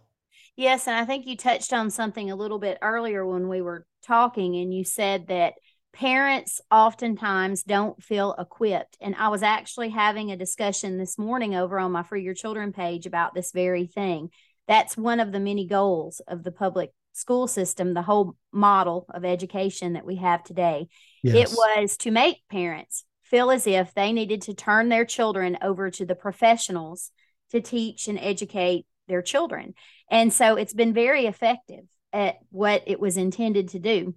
Yes, 0.55 0.87
and 0.87 0.95
I 0.95 1.05
think 1.05 1.25
you 1.25 1.35
touched 1.35 1.73
on 1.73 1.89
something 1.89 2.29
a 2.29 2.35
little 2.35 2.59
bit 2.59 2.77
earlier 2.81 3.25
when 3.25 3.49
we 3.49 3.61
were 3.61 3.87
talking, 4.05 4.55
and 4.57 4.71
you 4.71 4.83
said 4.83 5.27
that 5.27 5.53
parents 5.93 6.59
oftentimes 6.71 7.63
don't 7.63 8.01
feel 8.01 8.35
equipped. 8.37 8.97
And 8.99 9.15
I 9.15 9.29
was 9.29 9.43
actually 9.43 9.89
having 9.89 10.31
a 10.31 10.37
discussion 10.37 10.97
this 10.97 11.17
morning 11.17 11.55
over 11.55 11.79
on 11.79 11.91
my 11.91 12.03
Free 12.03 12.23
Your 12.23 12.33
Children 12.33 12.73
page 12.73 13.05
about 13.05 13.33
this 13.33 13.51
very 13.51 13.85
thing. 13.85 14.29
That's 14.67 14.97
one 14.97 15.19
of 15.19 15.31
the 15.31 15.39
many 15.39 15.67
goals 15.67 16.21
of 16.27 16.43
the 16.43 16.51
public 16.51 16.91
school 17.13 17.47
system, 17.47 17.93
the 17.93 18.01
whole 18.01 18.35
model 18.51 19.05
of 19.13 19.23
education 19.23 19.93
that 19.93 20.05
we 20.05 20.15
have 20.15 20.43
today. 20.43 20.87
Yes. 21.21 21.51
It 21.51 21.55
was 21.55 21.97
to 21.97 22.11
make 22.11 22.37
parents 22.49 23.05
feel 23.21 23.51
as 23.51 23.67
if 23.67 23.93
they 23.93 24.11
needed 24.11 24.41
to 24.43 24.53
turn 24.53 24.89
their 24.89 25.05
children 25.05 25.57
over 25.61 25.91
to 25.91 26.05
the 26.05 26.15
professionals 26.15 27.11
to 27.51 27.61
teach 27.61 28.07
and 28.07 28.17
educate 28.19 28.85
their 29.07 29.21
children. 29.21 29.75
And 30.09 30.33
so 30.33 30.55
it's 30.55 30.73
been 30.73 30.93
very 30.93 31.27
effective 31.27 31.85
at 32.11 32.37
what 32.49 32.83
it 32.87 32.99
was 32.99 33.17
intended 33.17 33.69
to 33.69 33.79
do. 33.79 34.15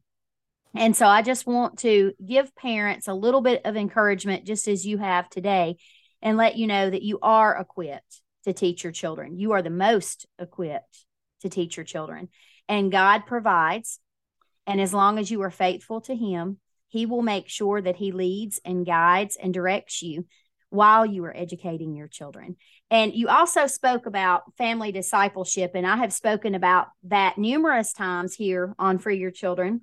And 0.79 0.95
so 0.95 1.07
I 1.07 1.23
just 1.23 1.47
want 1.47 1.79
to 1.81 2.13
give 2.25 2.55
parents 2.55 3.09
a 3.09 3.15
little 3.15 3.41
bit 3.41 3.63
of 3.65 3.77
encouragement, 3.77 4.45
just 4.45 4.69
as 4.69 4.87
you 4.87 4.99
have 4.99 5.29
today, 5.29 5.77
and 6.23 6.37
let 6.37 6.57
you 6.57 6.67
know 6.67 6.89
that 6.91 7.03
you 7.03 7.19
are 7.23 7.57
equipped 7.57 8.21
to 8.45 8.53
teach 8.53 8.85
your 8.85 8.93
children. 8.93 9.39
You 9.39 9.53
are 9.53 9.63
the 9.63 9.71
most 9.71 10.27
equipped 10.39 11.05
to 11.41 11.49
teach 11.49 11.77
your 11.77 11.85
children. 11.85 12.29
And 12.69 12.93
God 12.93 13.27
provides. 13.27 14.01
And 14.67 14.81
as 14.81 14.93
long 14.93 15.19
as 15.19 15.31
you 15.31 15.43
are 15.43 15.51
faithful 15.51 16.01
to 16.03 16.15
Him, 16.15 16.59
He 16.89 17.07
will 17.07 17.23
make 17.23 17.49
sure 17.49 17.81
that 17.81 17.97
He 17.97 18.13
leads 18.13 18.61
and 18.65 18.85
guides 18.85 19.37
and 19.41 19.55
directs 19.55 20.03
you 20.03 20.27
while 20.71 21.07
you 21.07 21.25
are 21.25 21.37
educating 21.37 21.95
your 21.95 22.09
children. 22.09 22.57
And 22.91 23.15
you 23.15 23.29
also 23.29 23.67
spoke 23.67 24.07
about 24.07 24.43
family 24.59 24.93
discipleship, 24.93 25.73
and 25.75 25.87
I 25.87 25.97
have 25.97 26.13
spoken 26.13 26.55
about 26.55 26.89
that 27.05 27.39
numerous 27.39 27.93
times 27.93 28.35
here 28.35 28.75
on 28.79 28.99
Free 28.99 29.19
Your 29.19 29.31
Children. 29.31 29.83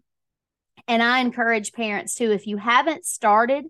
And 0.88 1.02
I 1.02 1.20
encourage 1.20 1.74
parents 1.74 2.16
too, 2.16 2.32
if 2.32 2.48
you 2.48 2.58
haven't 2.58 3.06
started 3.06 3.66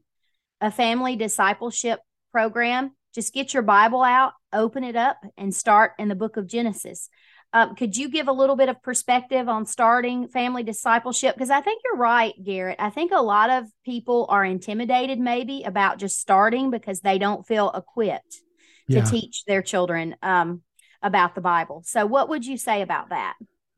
a 0.62 0.72
family 0.72 1.16
discipleship 1.16 2.00
program, 2.32 2.92
just 3.14 3.34
get 3.34 3.54
your 3.54 3.64
Bible 3.64 4.02
out, 4.02 4.34
open 4.52 4.84
it 4.84 4.96
up, 4.96 5.18
and 5.38 5.54
start 5.54 5.92
in 6.00 6.08
the 6.08 6.16
book 6.16 6.38
of 6.38 6.48
Genesis. 6.48 7.10
Um, 7.54 7.76
could 7.76 7.96
you 7.96 8.10
give 8.10 8.28
a 8.28 8.34
little 8.34 8.56
bit 8.56 8.70
of 8.70 8.82
perspective 8.82 9.48
on 9.48 9.68
starting 9.68 10.28
family 10.28 10.64
discipleship? 10.64 11.36
Because 11.36 11.52
I 11.52 11.62
think 11.62 11.84
you're 11.84 11.98
right, 11.98 12.34
Garritt. 12.44 12.78
I 12.80 12.90
think 12.90 13.12
a 13.12 13.22
lot 13.22 13.52
of 13.52 13.66
people 13.86 14.26
are 14.30 14.44
intimidated 14.44 15.20
maybe 15.20 15.62
about 15.62 16.00
just 16.00 16.20
starting 16.20 16.72
because 16.72 17.02
they 17.02 17.20
don't 17.20 17.46
feel 17.46 17.72
equipped 17.72 18.42
to 18.90 18.98
yeah. 18.98 19.04
teach 19.04 19.46
their 19.46 19.62
children 19.62 20.16
um, 20.24 20.64
about 21.04 21.36
the 21.36 21.42
Bible. 21.42 21.84
So, 21.86 22.08
what 22.08 22.28
would 22.30 22.44
you 22.44 22.58
say 22.58 22.82
about 22.82 23.10
that? 23.10 23.36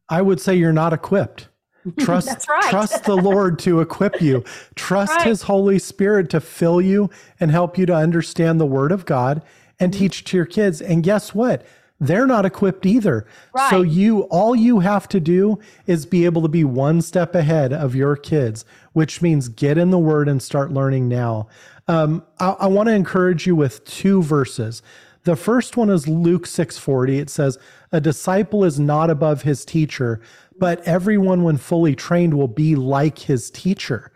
I 0.07 0.21
would 0.21 0.39
say 0.39 0.55
you're 0.55 0.71
not 0.71 0.93
equipped. 0.93 1.49
Trust, 1.99 2.47
right. 2.49 2.69
trust 2.69 3.03
the 3.03 3.15
Lord 3.15 3.59
to 3.59 3.79
equip 3.79 4.21
you. 4.21 4.43
Trust 4.75 5.13
right. 5.13 5.27
His 5.27 5.43
Holy 5.43 5.79
Spirit 5.79 6.29
to 6.31 6.39
fill 6.39 6.81
you 6.81 7.09
and 7.39 7.51
help 7.51 7.77
you 7.77 7.85
to 7.85 7.95
understand 7.95 8.59
the 8.59 8.65
Word 8.65 8.91
of 8.91 9.05
God 9.05 9.43
and 9.79 9.91
mm-hmm. 9.91 9.99
teach 9.99 10.23
to 10.25 10.37
your 10.37 10.45
kids. 10.45 10.81
And 10.81 11.03
guess 11.03 11.35
what? 11.35 11.65
They're 11.99 12.27
not 12.27 12.45
equipped 12.45 12.85
either. 12.85 13.25
Right. 13.53 13.69
So 13.69 13.81
you 13.81 14.21
all 14.23 14.55
you 14.55 14.79
have 14.79 15.07
to 15.09 15.19
do 15.19 15.59
is 15.87 16.05
be 16.05 16.25
able 16.25 16.41
to 16.41 16.47
be 16.47 16.63
one 16.63 17.01
step 17.01 17.35
ahead 17.35 17.71
of 17.71 17.95
your 17.95 18.15
kids, 18.17 18.65
which 18.93 19.21
means 19.21 19.47
get 19.47 19.77
in 19.77 19.91
the 19.91 19.99
Word 19.99 20.27
and 20.27 20.41
start 20.41 20.71
learning 20.71 21.07
now. 21.07 21.47
Um, 21.87 22.23
I, 22.39 22.49
I 22.61 22.67
want 22.67 22.87
to 22.87 22.93
encourage 22.93 23.47
you 23.47 23.55
with 23.55 23.85
two 23.85 24.23
verses. 24.23 24.81
The 25.25 25.35
first 25.35 25.75
one 25.75 25.89
is 25.89 26.07
Luke 26.07 26.45
6:40. 26.45 27.17
It 27.17 27.31
says, 27.31 27.57
"A 27.91 27.99
disciple 27.99 28.63
is 28.63 28.79
not 28.79 29.09
above 29.09 29.41
his 29.41 29.65
teacher, 29.65 30.21
but 30.59 30.87
everyone 30.87 31.41
when 31.41 31.57
fully 31.57 31.95
trained 31.95 32.35
will 32.35 32.47
be 32.47 32.75
like 32.75 33.19
his 33.19 33.49
teacher." 33.49 34.11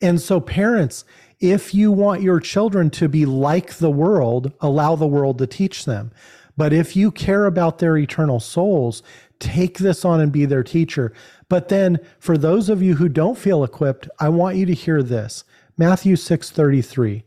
And 0.00 0.20
so 0.20 0.40
parents, 0.40 1.04
if 1.40 1.74
you 1.74 1.90
want 1.90 2.22
your 2.22 2.38
children 2.38 2.90
to 2.90 3.08
be 3.08 3.26
like 3.26 3.74
the 3.74 3.90
world, 3.90 4.52
allow 4.60 4.94
the 4.94 5.06
world 5.06 5.38
to 5.38 5.48
teach 5.48 5.84
them. 5.84 6.12
But 6.56 6.72
if 6.72 6.94
you 6.94 7.10
care 7.10 7.46
about 7.46 7.78
their 7.78 7.96
eternal 7.96 8.38
souls, 8.38 9.02
take 9.40 9.78
this 9.78 10.04
on 10.04 10.20
and 10.20 10.30
be 10.30 10.44
their 10.44 10.62
teacher. 10.62 11.12
But 11.48 11.70
then 11.70 11.98
for 12.20 12.38
those 12.38 12.68
of 12.68 12.80
you 12.80 12.96
who 12.96 13.08
don't 13.08 13.36
feel 13.36 13.64
equipped, 13.64 14.08
I 14.20 14.28
want 14.28 14.56
you 14.56 14.66
to 14.66 14.74
hear 14.74 15.02
this. 15.02 15.42
Matthew 15.76 16.14
6:33. 16.14 17.24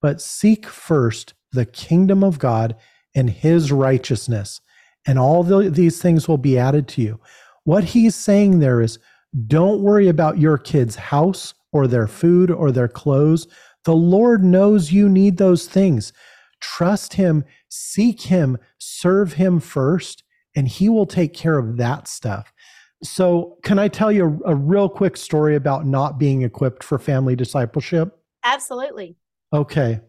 But 0.00 0.22
seek 0.22 0.66
first 0.66 1.34
the 1.52 1.66
kingdom 1.66 2.22
of 2.22 2.38
God 2.38 2.76
and 3.14 3.30
his 3.30 3.72
righteousness, 3.72 4.60
and 5.06 5.18
all 5.18 5.42
the, 5.42 5.70
these 5.70 6.00
things 6.00 6.28
will 6.28 6.38
be 6.38 6.58
added 6.58 6.86
to 6.88 7.02
you. 7.02 7.20
What 7.64 7.84
he's 7.84 8.14
saying 8.14 8.58
there 8.58 8.80
is 8.80 8.98
don't 9.46 9.82
worry 9.82 10.08
about 10.08 10.38
your 10.38 10.58
kids' 10.58 10.96
house 10.96 11.54
or 11.72 11.86
their 11.86 12.08
food 12.08 12.50
or 12.50 12.72
their 12.72 12.88
clothes. 12.88 13.46
The 13.84 13.94
Lord 13.94 14.42
knows 14.42 14.92
you 14.92 15.08
need 15.08 15.36
those 15.36 15.66
things. 15.66 16.12
Trust 16.60 17.14
Him, 17.14 17.44
seek 17.68 18.22
Him, 18.22 18.58
serve 18.78 19.34
Him 19.34 19.60
first, 19.60 20.24
and 20.54 20.68
He 20.68 20.88
will 20.88 21.06
take 21.06 21.32
care 21.32 21.58
of 21.58 21.76
that 21.76 22.08
stuff. 22.08 22.52
So, 23.02 23.56
can 23.62 23.78
I 23.78 23.88
tell 23.88 24.12
you 24.12 24.40
a, 24.44 24.50
a 24.50 24.54
real 24.54 24.88
quick 24.88 25.16
story 25.16 25.56
about 25.56 25.86
not 25.86 26.18
being 26.18 26.42
equipped 26.42 26.84
for 26.84 26.98
family 26.98 27.34
discipleship? 27.34 28.18
Absolutely. 28.44 29.16
Okay. 29.52 30.00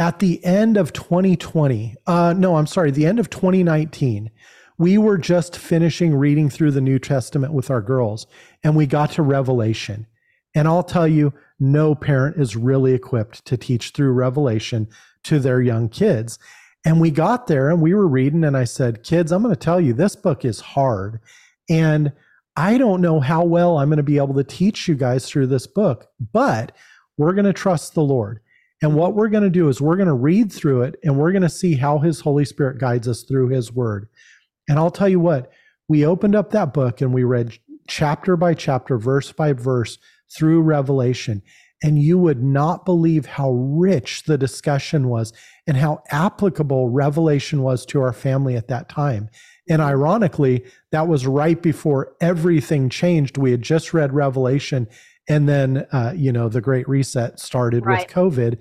At 0.00 0.18
the 0.18 0.42
end 0.42 0.78
of 0.78 0.94
2020, 0.94 1.94
uh, 2.06 2.32
no, 2.32 2.56
I'm 2.56 2.66
sorry, 2.66 2.90
the 2.90 3.04
end 3.04 3.18
of 3.18 3.28
2019, 3.28 4.30
we 4.78 4.96
were 4.96 5.18
just 5.18 5.58
finishing 5.58 6.14
reading 6.14 6.48
through 6.48 6.70
the 6.70 6.80
New 6.80 6.98
Testament 6.98 7.52
with 7.52 7.70
our 7.70 7.82
girls, 7.82 8.26
and 8.64 8.74
we 8.74 8.86
got 8.86 9.10
to 9.12 9.22
Revelation. 9.22 10.06
And 10.54 10.66
I'll 10.66 10.82
tell 10.82 11.06
you, 11.06 11.34
no 11.58 11.94
parent 11.94 12.38
is 12.38 12.56
really 12.56 12.94
equipped 12.94 13.44
to 13.44 13.58
teach 13.58 13.90
through 13.90 14.12
Revelation 14.12 14.88
to 15.24 15.38
their 15.38 15.60
young 15.60 15.90
kids. 15.90 16.38
And 16.82 16.98
we 16.98 17.10
got 17.10 17.46
there 17.46 17.68
and 17.68 17.82
we 17.82 17.92
were 17.92 18.08
reading, 18.08 18.42
and 18.42 18.56
I 18.56 18.64
said, 18.64 19.04
Kids, 19.04 19.30
I'm 19.30 19.42
going 19.42 19.54
to 19.54 19.60
tell 19.60 19.82
you, 19.82 19.92
this 19.92 20.16
book 20.16 20.46
is 20.46 20.60
hard. 20.60 21.20
And 21.68 22.10
I 22.56 22.78
don't 22.78 23.02
know 23.02 23.20
how 23.20 23.44
well 23.44 23.76
I'm 23.76 23.90
going 23.90 23.98
to 23.98 24.02
be 24.02 24.16
able 24.16 24.32
to 24.36 24.44
teach 24.44 24.88
you 24.88 24.94
guys 24.94 25.28
through 25.28 25.48
this 25.48 25.66
book, 25.66 26.06
but 26.32 26.74
we're 27.18 27.34
going 27.34 27.44
to 27.44 27.52
trust 27.52 27.92
the 27.92 28.00
Lord. 28.00 28.40
And 28.82 28.94
what 28.94 29.14
we're 29.14 29.28
going 29.28 29.42
to 29.42 29.50
do 29.50 29.68
is 29.68 29.80
we're 29.80 29.96
going 29.96 30.08
to 30.08 30.14
read 30.14 30.52
through 30.52 30.82
it 30.82 30.98
and 31.04 31.16
we're 31.16 31.32
going 31.32 31.42
to 31.42 31.48
see 31.48 31.74
how 31.74 31.98
his 31.98 32.20
Holy 32.20 32.44
Spirit 32.44 32.78
guides 32.78 33.06
us 33.06 33.22
through 33.22 33.48
his 33.48 33.72
word. 33.72 34.08
And 34.68 34.78
I'll 34.78 34.90
tell 34.90 35.08
you 35.08 35.20
what, 35.20 35.50
we 35.88 36.06
opened 36.06 36.34
up 36.34 36.50
that 36.50 36.72
book 36.72 37.00
and 37.00 37.12
we 37.12 37.24
read 37.24 37.58
chapter 37.88 38.36
by 38.36 38.54
chapter, 38.54 38.96
verse 38.96 39.32
by 39.32 39.52
verse 39.52 39.98
through 40.34 40.62
Revelation. 40.62 41.42
And 41.82 42.00
you 42.00 42.18
would 42.18 42.42
not 42.42 42.84
believe 42.84 43.26
how 43.26 43.52
rich 43.52 44.24
the 44.24 44.38
discussion 44.38 45.08
was 45.08 45.32
and 45.66 45.76
how 45.76 46.02
applicable 46.10 46.90
Revelation 46.90 47.62
was 47.62 47.84
to 47.86 48.00
our 48.00 48.12
family 48.12 48.54
at 48.54 48.68
that 48.68 48.88
time. 48.88 49.30
And 49.68 49.80
ironically, 49.80 50.64
that 50.92 51.08
was 51.08 51.26
right 51.26 51.60
before 51.60 52.14
everything 52.20 52.88
changed. 52.88 53.38
We 53.38 53.50
had 53.50 53.62
just 53.62 53.94
read 53.94 54.12
Revelation 54.12 54.88
and 55.30 55.48
then 55.48 55.86
uh, 55.92 56.12
you 56.14 56.32
know 56.32 56.48
the 56.48 56.60
great 56.60 56.86
reset 56.88 57.38
started 57.38 57.86
right. 57.86 58.06
with 58.06 58.14
covid 58.14 58.60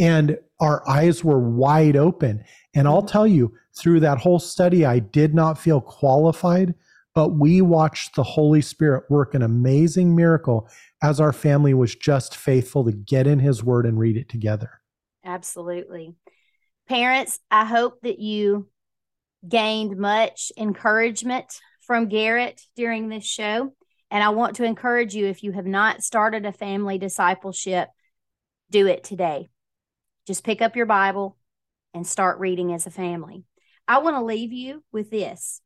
and 0.00 0.38
our 0.60 0.86
eyes 0.88 1.22
were 1.22 1.38
wide 1.38 1.96
open 1.96 2.42
and 2.74 2.88
i'll 2.88 3.02
mm-hmm. 3.02 3.06
tell 3.12 3.26
you 3.26 3.54
through 3.78 4.00
that 4.00 4.18
whole 4.18 4.38
study 4.38 4.84
i 4.84 4.98
did 4.98 5.34
not 5.34 5.58
feel 5.58 5.80
qualified 5.80 6.74
but 7.14 7.30
we 7.30 7.60
watched 7.60 8.14
the 8.16 8.22
holy 8.22 8.62
spirit 8.62 9.04
work 9.10 9.34
an 9.34 9.42
amazing 9.42 10.16
miracle 10.16 10.68
as 11.02 11.20
our 11.20 11.32
family 11.32 11.74
was 11.74 11.94
just 11.94 12.34
faithful 12.34 12.84
to 12.84 12.92
get 12.92 13.26
in 13.26 13.38
his 13.38 13.62
word 13.62 13.86
and 13.86 13.98
read 13.98 14.16
it 14.16 14.28
together 14.28 14.80
absolutely 15.24 16.14
parents 16.88 17.38
i 17.50 17.64
hope 17.64 18.00
that 18.00 18.18
you 18.18 18.66
gained 19.46 19.96
much 19.96 20.50
encouragement 20.56 21.60
from 21.80 22.08
Garritt 22.08 22.62
during 22.74 23.08
this 23.08 23.24
show 23.24 23.72
and 24.10 24.22
I 24.22 24.30
want 24.30 24.56
to 24.56 24.64
encourage 24.64 25.14
you 25.14 25.26
if 25.26 25.42
you 25.42 25.52
have 25.52 25.66
not 25.66 26.02
started 26.02 26.46
a 26.46 26.52
family 26.52 26.98
discipleship, 26.98 27.88
do 28.70 28.86
it 28.86 29.04
today. 29.04 29.48
Just 30.26 30.44
pick 30.44 30.62
up 30.62 30.76
your 30.76 30.86
Bible 30.86 31.36
and 31.94 32.06
start 32.06 32.38
reading 32.38 32.72
as 32.72 32.86
a 32.86 32.90
family. 32.90 33.44
I 33.88 33.98
want 33.98 34.16
to 34.16 34.24
leave 34.24 34.52
you 34.52 34.82
with 34.92 35.10
this 35.10 35.60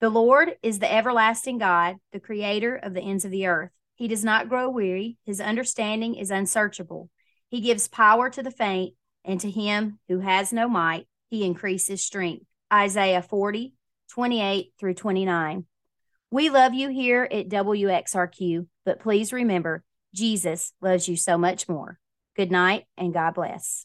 The 0.00 0.10
Lord 0.10 0.56
is 0.62 0.78
the 0.78 0.92
everlasting 0.92 1.58
God, 1.58 1.96
the 2.12 2.20
creator 2.20 2.76
of 2.76 2.94
the 2.94 3.02
ends 3.02 3.24
of 3.24 3.30
the 3.30 3.46
earth. 3.46 3.70
He 3.94 4.08
does 4.08 4.24
not 4.24 4.48
grow 4.48 4.68
weary, 4.68 5.18
his 5.26 5.40
understanding 5.40 6.14
is 6.14 6.30
unsearchable. 6.30 7.10
He 7.48 7.60
gives 7.60 7.88
power 7.88 8.30
to 8.30 8.42
the 8.42 8.50
faint, 8.50 8.94
and 9.24 9.40
to 9.40 9.50
him 9.50 9.98
who 10.08 10.20
has 10.20 10.52
no 10.52 10.68
might, 10.68 11.06
he 11.28 11.44
increases 11.44 12.02
strength. 12.02 12.46
Isaiah 12.72 13.22
40, 13.22 13.74
28 14.10 14.72
through 14.78 14.94
29. 14.94 15.66
We 16.32 16.48
love 16.48 16.74
you 16.74 16.90
here 16.90 17.28
at 17.28 17.48
WXRQ, 17.48 18.66
but 18.84 19.00
please 19.00 19.32
remember, 19.32 19.82
Jesus 20.14 20.72
loves 20.80 21.08
you 21.08 21.16
so 21.16 21.36
much 21.36 21.68
more. 21.68 21.98
Good 22.36 22.52
night 22.52 22.84
and 22.96 23.12
God 23.12 23.34
bless. 23.34 23.84